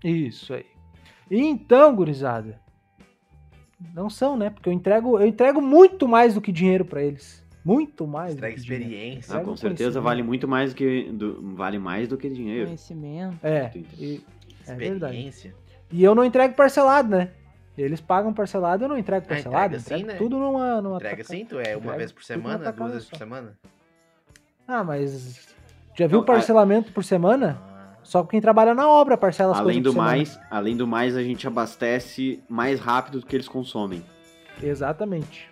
[0.03, 0.65] Isso aí.
[1.29, 2.59] Então, gurizada,
[3.93, 4.49] Não são, né?
[4.49, 7.43] Porque eu entrego, eu entrego muito mais do que dinheiro pra eles.
[7.63, 8.33] Muito mais.
[8.33, 9.37] do Entrega experiência.
[9.37, 12.65] Ah, com o certeza vale muito mais do que do- vale mais do que dinheiro.
[12.67, 13.37] Conhecimento.
[13.45, 14.23] É, e-
[14.67, 15.53] é verdade.
[15.91, 17.31] E eu não entrego parcelado, né?
[17.77, 19.75] Eles pagam parcelado, eu não entrego Ah, parcelado.
[19.75, 20.17] entrega sim, entrego né?
[20.17, 23.09] tudo numa, numa Entrega taca- sim, tu é uma Entrega vez por semana, duas vezes
[23.09, 23.57] por semana?
[24.67, 25.47] Ah, mas
[25.97, 27.61] já viu Não, parcelamento por semana?
[27.61, 30.11] Ah, Só quem trabalha na obra parcela as Além coisas do por semana.
[30.17, 34.03] mais, além do mais, a gente abastece mais rápido do que eles consomem.
[34.63, 35.49] Exatamente.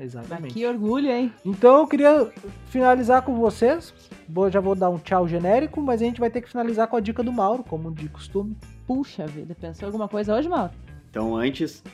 [0.00, 0.54] Exatamente.
[0.54, 1.32] que orgulho, hein?
[1.44, 2.30] Então eu queria
[2.66, 3.92] finalizar com vocês.
[4.28, 6.96] Vou- já vou dar um tchau genérico, mas a gente vai ter que finalizar com
[6.96, 8.56] a dica do Mauro, como de costume.
[8.88, 10.72] Puxa vida, pensou alguma coisa hoje, Mauro?
[11.10, 11.84] Então antes,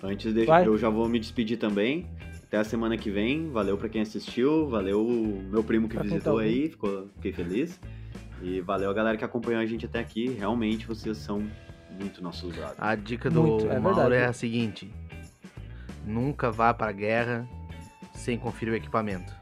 [0.00, 0.64] antes de, Vai.
[0.64, 2.06] eu já vou me despedir também.
[2.44, 3.50] Até a semana que vem.
[3.50, 7.08] Valeu pra quem assistiu, valeu o meu primo que Pra quem visitou tá aí, ficou,
[7.16, 7.80] fiquei feliz.
[8.40, 10.28] E valeu a galera que acompanhou a gente até aqui.
[10.28, 11.42] Realmente vocês são
[12.00, 12.76] muito nossos brothers.
[12.78, 14.22] A dica do Muito, é Mauro verdade.
[14.22, 14.88] é a seguinte:
[16.06, 17.44] nunca vá pra guerra
[18.14, 19.32] sem conferir o equipamento.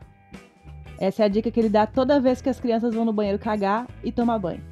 [0.99, 3.39] Essa é a dica que ele dá toda vez que as crianças vão no banheiro
[3.39, 4.72] cagar e tomar banho.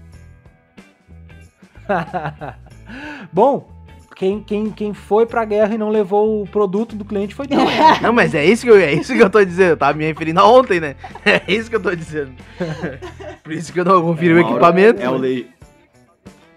[3.32, 3.68] Bom,
[4.16, 7.54] quem, quem, quem foi pra guerra e não levou o produto do cliente foi tu.
[8.02, 9.70] Não, mas é isso que eu, é isso que eu tô dizendo.
[9.70, 10.96] Eu tava me referindo a ontem, né?
[11.24, 12.32] É isso que eu tô dizendo.
[13.42, 15.00] Por isso que eu não conferi o Mauro equipamento.
[15.02, 15.48] É o, le-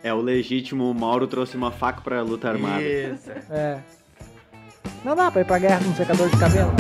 [0.04, 0.90] é o legítimo.
[0.90, 2.82] O Mauro trouxe uma faca pra luta armada.
[2.82, 3.32] Isso.
[3.50, 3.78] É.
[5.06, 6.72] Não dá pra ir pra guerra com um secador de cabelo.